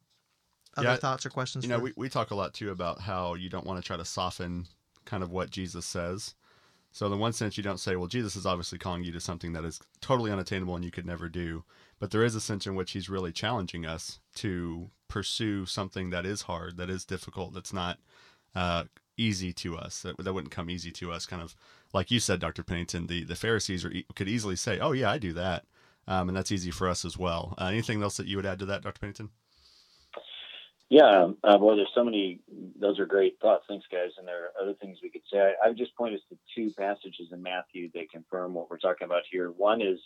other 0.77 0.89
Yeah, 0.89 0.97
thoughts 0.97 1.25
or 1.27 1.31
questions? 1.31 1.65
You 1.65 1.71
know, 1.71 1.79
we, 1.79 1.93
we 1.97 2.09
talk 2.09 2.31
a 2.31 2.35
lot 2.35 2.55
too 2.55 2.71
about 2.71 3.01
how 3.01 3.35
you 3.35 3.49
don't 3.49 3.67
want 3.67 3.81
to 3.81 3.87
try 3.87 3.97
to 3.97 4.05
soften 4.05 4.67
kind 5.05 5.23
of 5.23 5.31
what 5.31 5.51
Jesus 5.51 5.87
says. 5.87 6.35
So, 6.95 7.13
in 7.13 7.19
one 7.19 7.33
sense, 7.33 7.57
you 7.57 7.65
don't 7.65 7.81
say, 7.81 7.97
well, 7.97 8.07
Jesus 8.07 8.37
is 8.37 8.47
obviously 8.47 8.79
calling 8.79 9.03
you 9.03 9.11
to 9.11 9.21
something 9.21 9.53
that 9.53 9.65
is 9.65 9.81
totally 10.01 10.31
unattainable 10.31 10.77
and 10.77 10.85
you 10.85 10.93
could 10.93 11.05
never 11.05 11.29
do. 11.29 11.65
But 11.99 12.13
there 12.13 12.23
is 12.23 12.37
a 12.37 12.41
sense 12.41 12.69
in 12.69 12.77
which 12.77 12.93
he's 12.93 13.09
really 13.09 13.33
challenging 13.33 13.85
us 13.85 14.21
to 14.37 14.91
pursue 15.09 15.67
something 15.67 16.11
that 16.11 16.25
is 16.25 16.43
hard, 16.43 16.77
that 16.77 16.89
is 16.89 17.05
difficult, 17.05 17.53
that's 17.53 17.73
not 17.73 17.99
uh, 18.55 18.85
easy 19.17 19.53
to 19.55 19.77
us, 19.77 20.03
that, 20.03 20.19
that 20.19 20.33
wouldn't 20.33 20.53
come 20.53 20.71
easy 20.71 20.93
to 20.93 21.11
us. 21.11 21.27
Kind 21.27 21.43
of 21.43 21.57
like 21.93 22.13
you 22.13 22.21
said, 22.21 22.39
Dr. 22.39 22.63
Pennington, 22.63 23.09
the, 23.09 23.25
the 23.25 23.35
Pharisees 23.35 23.85
are, 23.85 23.93
could 24.15 24.29
easily 24.29 24.55
say, 24.55 24.79
oh, 24.79 24.93
yeah, 24.93 25.11
I 25.11 25.19
do 25.19 25.33
that. 25.33 25.65
Um, 26.07 26.29
and 26.29 26.37
that's 26.37 26.53
easy 26.53 26.71
for 26.71 26.89
us 26.89 27.05
as 27.05 27.19
well. 27.19 27.55
Uh, 27.59 27.65
anything 27.65 28.05
else 28.05 28.19
that 28.19 28.29
you 28.29 28.37
would 28.37 28.47
add 28.47 28.61
to 28.61 28.67
that, 28.67 28.83
Dr. 28.83 29.01
Pennington? 29.01 29.31
Yeah, 30.91 31.29
uh, 31.43 31.59
well, 31.61 31.77
there's 31.77 31.89
so 31.95 32.05
many. 32.05 32.41
Those 32.79 32.99
are 32.99 33.07
great 33.07 33.39
thoughts. 33.41 33.65
Thanks, 33.69 33.87
guys. 33.91 34.11
And 34.19 34.29
there 34.29 34.45
are 34.45 34.63
other 34.63 34.75
things 34.75 34.99
we 35.03 35.11
could 35.11 35.23
say. 35.33 35.39
I, 35.39 35.55
I 35.65 35.69
would 35.69 35.79
just 35.79 35.97
point 35.97 36.15
us 36.15 36.21
to 36.29 36.39
two 36.55 36.73
passages 36.75 37.29
in 37.33 37.43
Matthew 37.43 37.91
that 37.95 38.11
confirm 38.11 38.55
what 38.55 38.71
we're 38.71 38.79
talking 38.79 39.07
about 39.07 39.23
here. 39.31 39.51
One 39.51 39.81
is 39.81 39.99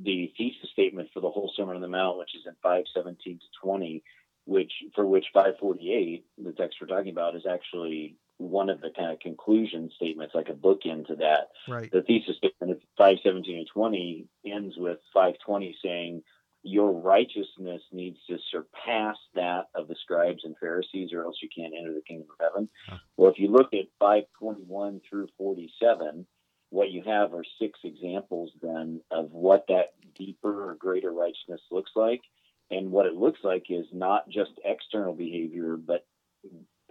the 0.00 0.32
thesis 0.36 0.70
statement 0.72 1.10
for 1.12 1.20
the 1.20 1.30
whole 1.30 1.52
Sermon 1.56 1.76
on 1.76 1.82
the 1.82 1.88
Mount, 1.88 2.18
which 2.18 2.34
is 2.34 2.46
in 2.46 2.54
517 2.62 3.38
to 3.38 3.44
20, 3.62 4.02
which 4.46 4.72
for 4.94 5.04
which 5.04 5.26
548, 5.34 6.24
the 6.42 6.52
text 6.52 6.78
we're 6.80 6.86
talking 6.86 7.12
about, 7.12 7.36
is 7.36 7.46
actually 7.48 8.16
one 8.38 8.70
of 8.70 8.80
the 8.80 8.90
kind 8.96 9.12
of 9.12 9.18
conclusion 9.20 9.90
statements, 9.96 10.34
like 10.34 10.48
a 10.48 10.52
bookend 10.52 11.08
to 11.08 11.16
that 11.16 11.50
right. 11.68 11.90
the 11.90 12.02
thesis 12.02 12.36
statement 12.36 12.72
of 12.72 12.80
517 12.96 13.58
and 13.58 13.66
20 13.66 14.26
ends 14.46 14.76
with 14.78 14.98
520 15.12 15.76
saying 15.82 16.22
your 16.62 16.92
righteousness 16.92 17.82
needs 17.92 18.18
to 18.28 18.36
surpass 18.50 19.16
that 19.34 19.66
of 19.74 19.88
the 19.88 19.94
scribes 20.02 20.44
and 20.44 20.56
pharisees 20.58 21.12
or 21.12 21.24
else 21.24 21.36
you 21.42 21.48
can't 21.54 21.72
enter 21.78 21.94
the 21.94 22.02
kingdom 22.02 22.26
of 22.38 22.44
heaven 22.52 22.68
Huh. 22.88 22.96
well 23.16 23.30
if 23.30 23.38
you 23.38 23.48
look 23.48 23.72
at 23.74 23.86
521 24.00 25.00
through 25.08 25.28
47 25.38 26.26
what 26.70 26.90
you 26.90 27.02
have 27.02 27.32
are 27.32 27.44
six 27.58 27.78
examples 27.84 28.50
then 28.60 29.00
of 29.10 29.30
what 29.32 29.64
that 29.68 29.94
deeper 30.14 30.70
or 30.70 30.74
greater 30.74 31.12
righteousness 31.12 31.60
looks 31.70 31.92
like 31.96 32.22
and 32.70 32.90
what 32.90 33.06
it 33.06 33.14
looks 33.14 33.40
like 33.42 33.66
is 33.70 33.86
not 33.92 34.28
just 34.28 34.50
external 34.64 35.14
behavior 35.14 35.76
but 35.76 36.04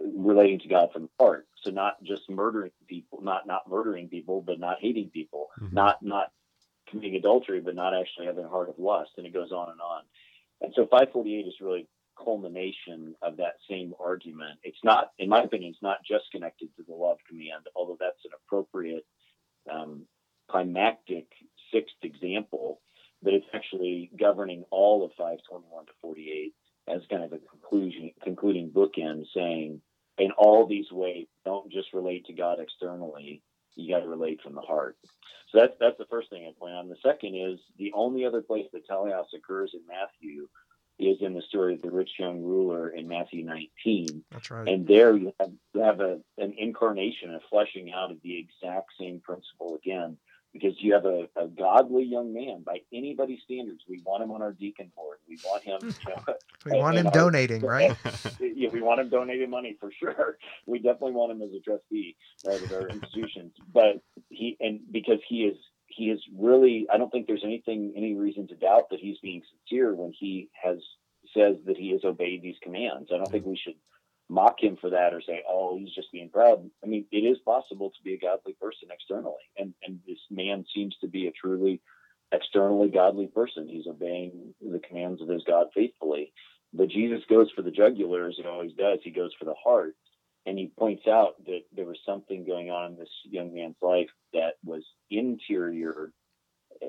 relating 0.00 0.58
to 0.60 0.68
god 0.68 0.90
from 0.92 1.02
the 1.02 1.08
heart 1.24 1.46
so 1.62 1.70
not 1.70 2.02
just 2.02 2.28
murdering 2.30 2.70
people 2.88 3.20
not 3.22 3.46
not 3.46 3.68
murdering 3.68 4.08
people 4.08 4.40
but 4.40 4.58
not 4.60 4.78
hating 4.80 5.10
people 5.10 5.48
Mhm. 5.60 5.72
not 5.72 6.02
not 6.02 6.32
committing 6.90 7.16
adultery 7.16 7.60
but 7.60 7.74
not 7.74 7.94
actually 7.94 8.26
having 8.26 8.44
a 8.44 8.48
heart 8.48 8.68
of 8.68 8.78
lust 8.78 9.10
and 9.16 9.26
it 9.26 9.32
goes 9.32 9.52
on 9.52 9.70
and 9.70 9.80
on. 9.80 10.02
And 10.60 10.72
so 10.74 10.82
548 10.86 11.46
is 11.46 11.54
really 11.60 11.86
culmination 12.22 13.14
of 13.22 13.36
that 13.36 13.54
same 13.70 13.94
argument. 14.00 14.58
It's 14.62 14.82
not 14.82 15.12
in 15.18 15.28
my 15.28 15.42
opinion 15.42 15.72
it's 15.72 15.82
not 15.82 16.04
just 16.04 16.30
connected 16.32 16.68
to 16.76 16.82
the 16.86 16.94
love 16.94 17.18
command 17.28 17.66
although 17.76 17.96
that's 17.98 18.24
an 18.24 18.32
appropriate 18.44 19.06
um, 19.70 20.02
climactic 20.50 21.26
sixth 21.72 21.96
example 22.02 22.80
but 23.22 23.34
it's 23.34 23.46
actually 23.52 24.10
governing 24.18 24.64
all 24.70 25.04
of 25.04 25.10
521 25.18 25.86
to 25.86 25.92
48 26.00 26.54
as 26.88 27.02
kind 27.10 27.22
of 27.22 27.32
a 27.32 27.38
conclusion 27.38 28.10
concluding 28.22 28.70
bookend 28.70 29.24
saying 29.34 29.80
in 30.16 30.30
all 30.32 30.66
these 30.66 30.90
ways 30.90 31.26
don't 31.44 31.70
just 31.70 31.92
relate 31.92 32.24
to 32.26 32.32
god 32.32 32.58
externally 32.58 33.42
you 33.78 33.94
got 33.94 34.00
to 34.00 34.08
relate 34.08 34.40
from 34.42 34.54
the 34.54 34.60
heart. 34.60 34.96
So 35.50 35.60
that's 35.60 35.72
that's 35.80 35.98
the 35.98 36.06
first 36.10 36.30
thing 36.30 36.44
I 36.46 36.52
point 36.58 36.74
out. 36.74 36.77
And 36.88 36.96
the 36.96 37.08
second 37.08 37.34
is 37.34 37.58
the 37.78 37.92
only 37.94 38.24
other 38.24 38.40
place 38.40 38.66
that 38.72 38.88
teleos 38.88 39.26
occurs 39.34 39.72
in 39.74 39.80
Matthew 39.86 40.48
is 40.98 41.18
in 41.20 41.34
the 41.34 41.42
story 41.42 41.74
of 41.74 41.82
the 41.82 41.90
rich 41.90 42.10
young 42.18 42.42
ruler 42.42 42.88
in 42.88 43.06
Matthew 43.06 43.44
19. 43.44 44.24
That's 44.32 44.50
right. 44.50 44.66
And 44.66 44.86
there 44.86 45.14
you 45.14 45.32
have, 45.38 45.52
you 45.74 45.80
have 45.82 46.00
a, 46.00 46.18
an 46.38 46.54
incarnation, 46.56 47.34
a 47.34 47.40
fleshing 47.50 47.92
out 47.92 48.10
of 48.10 48.16
the 48.22 48.38
exact 48.38 48.90
same 48.98 49.20
principle 49.20 49.76
again, 49.76 50.16
because 50.52 50.72
you 50.78 50.94
have 50.94 51.04
a, 51.04 51.28
a 51.36 51.46
godly 51.46 52.04
young 52.04 52.32
man 52.32 52.62
by 52.64 52.78
anybody's 52.92 53.40
standards. 53.44 53.82
We 53.88 54.02
want 54.04 54.24
him 54.24 54.30
on 54.32 54.40
our 54.40 54.52
deacon 54.52 54.90
board. 54.96 55.18
We 55.28 55.38
want 55.44 55.64
him. 55.64 55.94
You 56.66 56.72
know, 56.72 56.76
we 56.76 56.82
want 56.82 56.96
him 56.96 57.06
our- 57.06 57.12
donating, 57.12 57.62
right? 57.62 57.96
yeah, 58.40 58.68
we 58.70 58.82
want 58.82 59.00
him 59.00 59.08
donating 59.08 59.48
money 59.48 59.76
for 59.78 59.92
sure. 59.92 60.38
We 60.66 60.80
definitely 60.80 61.12
want 61.12 61.30
him 61.30 61.40
as 61.40 61.50
a 61.54 61.60
trustee 61.60 62.16
right, 62.44 62.60
of 62.60 62.72
our 62.72 62.88
institutions. 62.88 63.52
But 63.72 64.02
he 64.28 64.56
and 64.58 64.80
because 64.90 65.20
he 65.28 65.44
is 65.44 65.56
he 65.88 66.10
is 66.10 66.20
really 66.36 66.86
I 66.92 66.98
don't 66.98 67.10
think 67.10 67.26
there's 67.26 67.44
anything 67.44 67.94
any 67.96 68.14
reason 68.14 68.46
to 68.48 68.54
doubt 68.54 68.90
that 68.90 69.00
he's 69.00 69.18
being 69.18 69.42
sincere 69.50 69.94
when 69.94 70.12
he 70.18 70.48
has 70.62 70.78
says 71.36 71.56
that 71.66 71.76
he 71.76 71.90
has 71.92 72.04
obeyed 72.04 72.42
these 72.42 72.56
commands. 72.62 73.10
I 73.12 73.16
don't 73.16 73.30
think 73.30 73.44
we 73.44 73.60
should 73.62 73.74
mock 74.28 74.62
him 74.62 74.76
for 74.80 74.90
that 74.90 75.14
or 75.14 75.22
say, 75.22 75.42
oh, 75.48 75.78
he's 75.78 75.94
just 75.94 76.12
being 76.12 76.30
proud. 76.30 76.68
I 76.84 76.86
mean, 76.86 77.06
it 77.10 77.18
is 77.18 77.38
possible 77.44 77.90
to 77.90 78.02
be 78.04 78.14
a 78.14 78.18
godly 78.18 78.54
person 78.60 78.88
externally, 78.92 79.44
and 79.56 79.74
and 79.84 80.00
this 80.06 80.18
man 80.30 80.64
seems 80.74 80.96
to 81.00 81.08
be 81.08 81.26
a 81.26 81.32
truly 81.32 81.80
externally 82.32 82.88
godly 82.88 83.26
person. 83.26 83.68
He's 83.68 83.86
obeying 83.86 84.54
the 84.60 84.80
commands 84.80 85.22
of 85.22 85.28
his 85.28 85.44
God 85.46 85.68
faithfully. 85.74 86.32
But 86.72 86.90
Jesus 86.90 87.22
goes 87.30 87.50
for 87.56 87.62
the 87.62 87.70
jugular, 87.70 88.28
as 88.28 88.34
he 88.36 88.44
always 88.44 88.72
does. 88.74 88.98
He 89.02 89.10
goes 89.10 89.32
for 89.38 89.46
the 89.46 89.54
heart. 89.54 89.96
And 90.48 90.58
he 90.58 90.72
points 90.78 91.06
out 91.06 91.44
that 91.44 91.60
there 91.76 91.84
was 91.84 91.98
something 92.06 92.46
going 92.46 92.70
on 92.70 92.92
in 92.92 92.98
this 92.98 93.10
young 93.24 93.52
man's 93.52 93.76
life 93.82 94.08
that 94.32 94.54
was 94.64 94.82
interior 95.10 96.12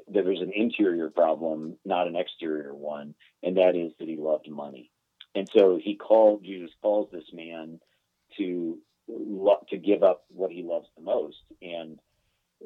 there 0.07 0.23
was 0.23 0.41
an 0.41 0.51
interior 0.53 1.09
problem, 1.09 1.77
not 1.85 2.07
an 2.07 2.15
exterior 2.15 2.73
one, 2.73 3.15
and 3.43 3.57
that 3.57 3.75
is 3.75 3.91
that 3.99 4.07
he 4.07 4.17
loved 4.17 4.49
money. 4.49 4.91
And 5.35 5.49
so 5.55 5.79
he 5.81 5.95
called 5.95 6.43
Jesus 6.43 6.71
calls 6.81 7.09
this 7.11 7.31
man 7.33 7.79
to 8.37 8.77
to 9.69 9.77
give 9.77 10.03
up 10.03 10.25
what 10.29 10.51
he 10.51 10.63
loves 10.63 10.87
the 10.95 11.03
most, 11.03 11.37
and 11.61 11.99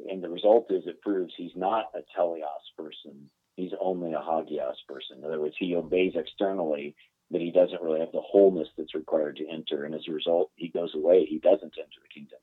and 0.09 0.23
the 0.23 0.29
result 0.29 0.71
is 0.71 0.83
it 0.85 1.01
proves 1.01 1.33
he's 1.35 1.55
not 1.55 1.85
a 1.95 1.99
teleos 2.17 2.67
person. 2.77 3.29
He's 3.55 3.71
only 3.79 4.13
a 4.13 4.19
hagios 4.19 4.81
person. 4.87 5.19
In 5.19 5.25
other 5.25 5.39
words, 5.39 5.55
he 5.59 5.75
obeys 5.75 6.13
externally, 6.15 6.95
but 7.33 7.41
he 7.41 7.51
doesn't 7.51 7.81
really 7.81 7.99
have 7.99 8.11
the 8.11 8.21
wholeness 8.21 8.67
that's 8.77 8.93
required 8.93 9.35
to 9.37 9.49
enter. 9.49 9.83
And 9.83 9.95
as 9.95 10.03
a 10.07 10.13
result, 10.13 10.51
he 10.55 10.69
goes 10.69 10.93
away. 10.93 11.25
He 11.25 11.39
doesn't 11.39 11.73
enter 11.77 11.99
the 12.01 12.13
kingdom. 12.13 12.37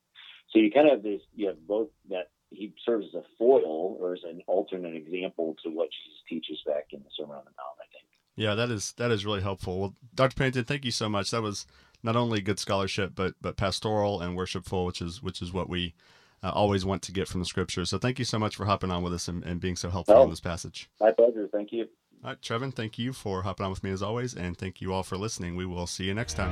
So 0.50 0.58
you 0.58 0.70
kind 0.70 0.88
of 0.88 0.94
have 0.94 1.02
this. 1.04 1.22
You 1.34 1.46
have 1.46 1.66
both 1.66 1.88
that 2.10 2.30
he 2.50 2.74
serves 2.84 3.06
as 3.14 3.14
a 3.14 3.24
foil 3.38 3.96
or 4.00 4.14
as 4.14 4.24
an 4.24 4.42
alternate 4.48 4.96
example 4.96 5.54
to 5.62 5.70
what 5.70 5.88
Jesus 5.90 6.20
teaches 6.28 6.58
back 6.66 6.88
in 6.90 6.98
the 6.98 7.10
Sermon 7.16 7.36
on 7.36 7.44
the 7.44 7.50
Mount. 7.50 7.78
I 7.78 7.86
think. 7.92 8.04
Yeah, 8.34 8.56
that 8.56 8.70
is 8.70 8.92
that 8.96 9.12
is 9.12 9.24
really 9.24 9.42
helpful. 9.42 9.78
Well, 9.78 9.94
Dr. 10.14 10.34
Pennington, 10.34 10.64
thank 10.64 10.84
you 10.84 10.90
so 10.90 11.08
much. 11.08 11.30
That 11.30 11.42
was 11.42 11.66
not 12.02 12.16
only 12.16 12.40
good 12.40 12.58
scholarship, 12.58 13.12
but 13.14 13.34
but 13.40 13.56
pastoral 13.56 14.20
and 14.20 14.36
worshipful, 14.36 14.84
which 14.84 15.00
is 15.00 15.22
which 15.22 15.40
is 15.40 15.52
what 15.52 15.68
we 15.68 15.94
uh, 16.42 16.50
always 16.50 16.84
want 16.84 17.02
to 17.02 17.12
get 17.12 17.28
from 17.28 17.40
the 17.40 17.46
scripture. 17.46 17.84
So 17.84 17.98
thank 17.98 18.18
you 18.18 18.24
so 18.24 18.40
much 18.40 18.56
for 18.56 18.64
hopping 18.64 18.90
on 18.90 19.04
with 19.04 19.14
us 19.14 19.28
and, 19.28 19.44
and 19.44 19.60
being 19.60 19.76
so 19.76 19.88
helpful 19.88 20.16
oh, 20.16 20.24
in 20.24 20.30
this 20.30 20.40
passage. 20.40 20.90
My 21.00 21.12
pleasure. 21.12 21.48
Thank 21.52 21.70
you. 21.72 21.86
All 22.22 22.30
right, 22.30 22.40
Trevin, 22.42 22.74
thank 22.74 22.98
you 22.98 23.14
for 23.14 23.42
hopping 23.42 23.64
on 23.64 23.70
with 23.70 23.82
me 23.82 23.90
as 23.90 24.02
always, 24.02 24.34
and 24.34 24.56
thank 24.56 24.82
you 24.82 24.92
all 24.92 25.02
for 25.02 25.16
listening. 25.16 25.56
We 25.56 25.64
will 25.64 25.86
see 25.86 26.04
you 26.04 26.12
next 26.12 26.34
time. 26.34 26.50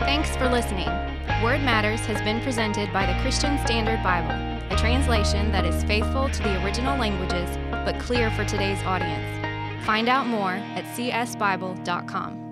Thanks 0.00 0.34
for 0.36 0.48
listening. 0.48 0.88
Word 1.42 1.60
Matters 1.60 2.00
has 2.06 2.20
been 2.22 2.40
presented 2.40 2.90
by 2.90 3.04
the 3.04 3.20
Christian 3.20 3.58
Standard 3.66 4.02
Bible, 4.02 4.30
a 4.74 4.78
translation 4.78 5.52
that 5.52 5.66
is 5.66 5.84
faithful 5.84 6.30
to 6.30 6.42
the 6.42 6.64
original 6.64 6.98
languages 6.98 7.54
but 7.70 8.00
clear 8.00 8.30
for 8.30 8.46
today's 8.46 8.82
audience. 8.84 9.84
Find 9.84 10.08
out 10.08 10.26
more 10.26 10.52
at 10.52 10.84
csbible.com. 10.96 12.47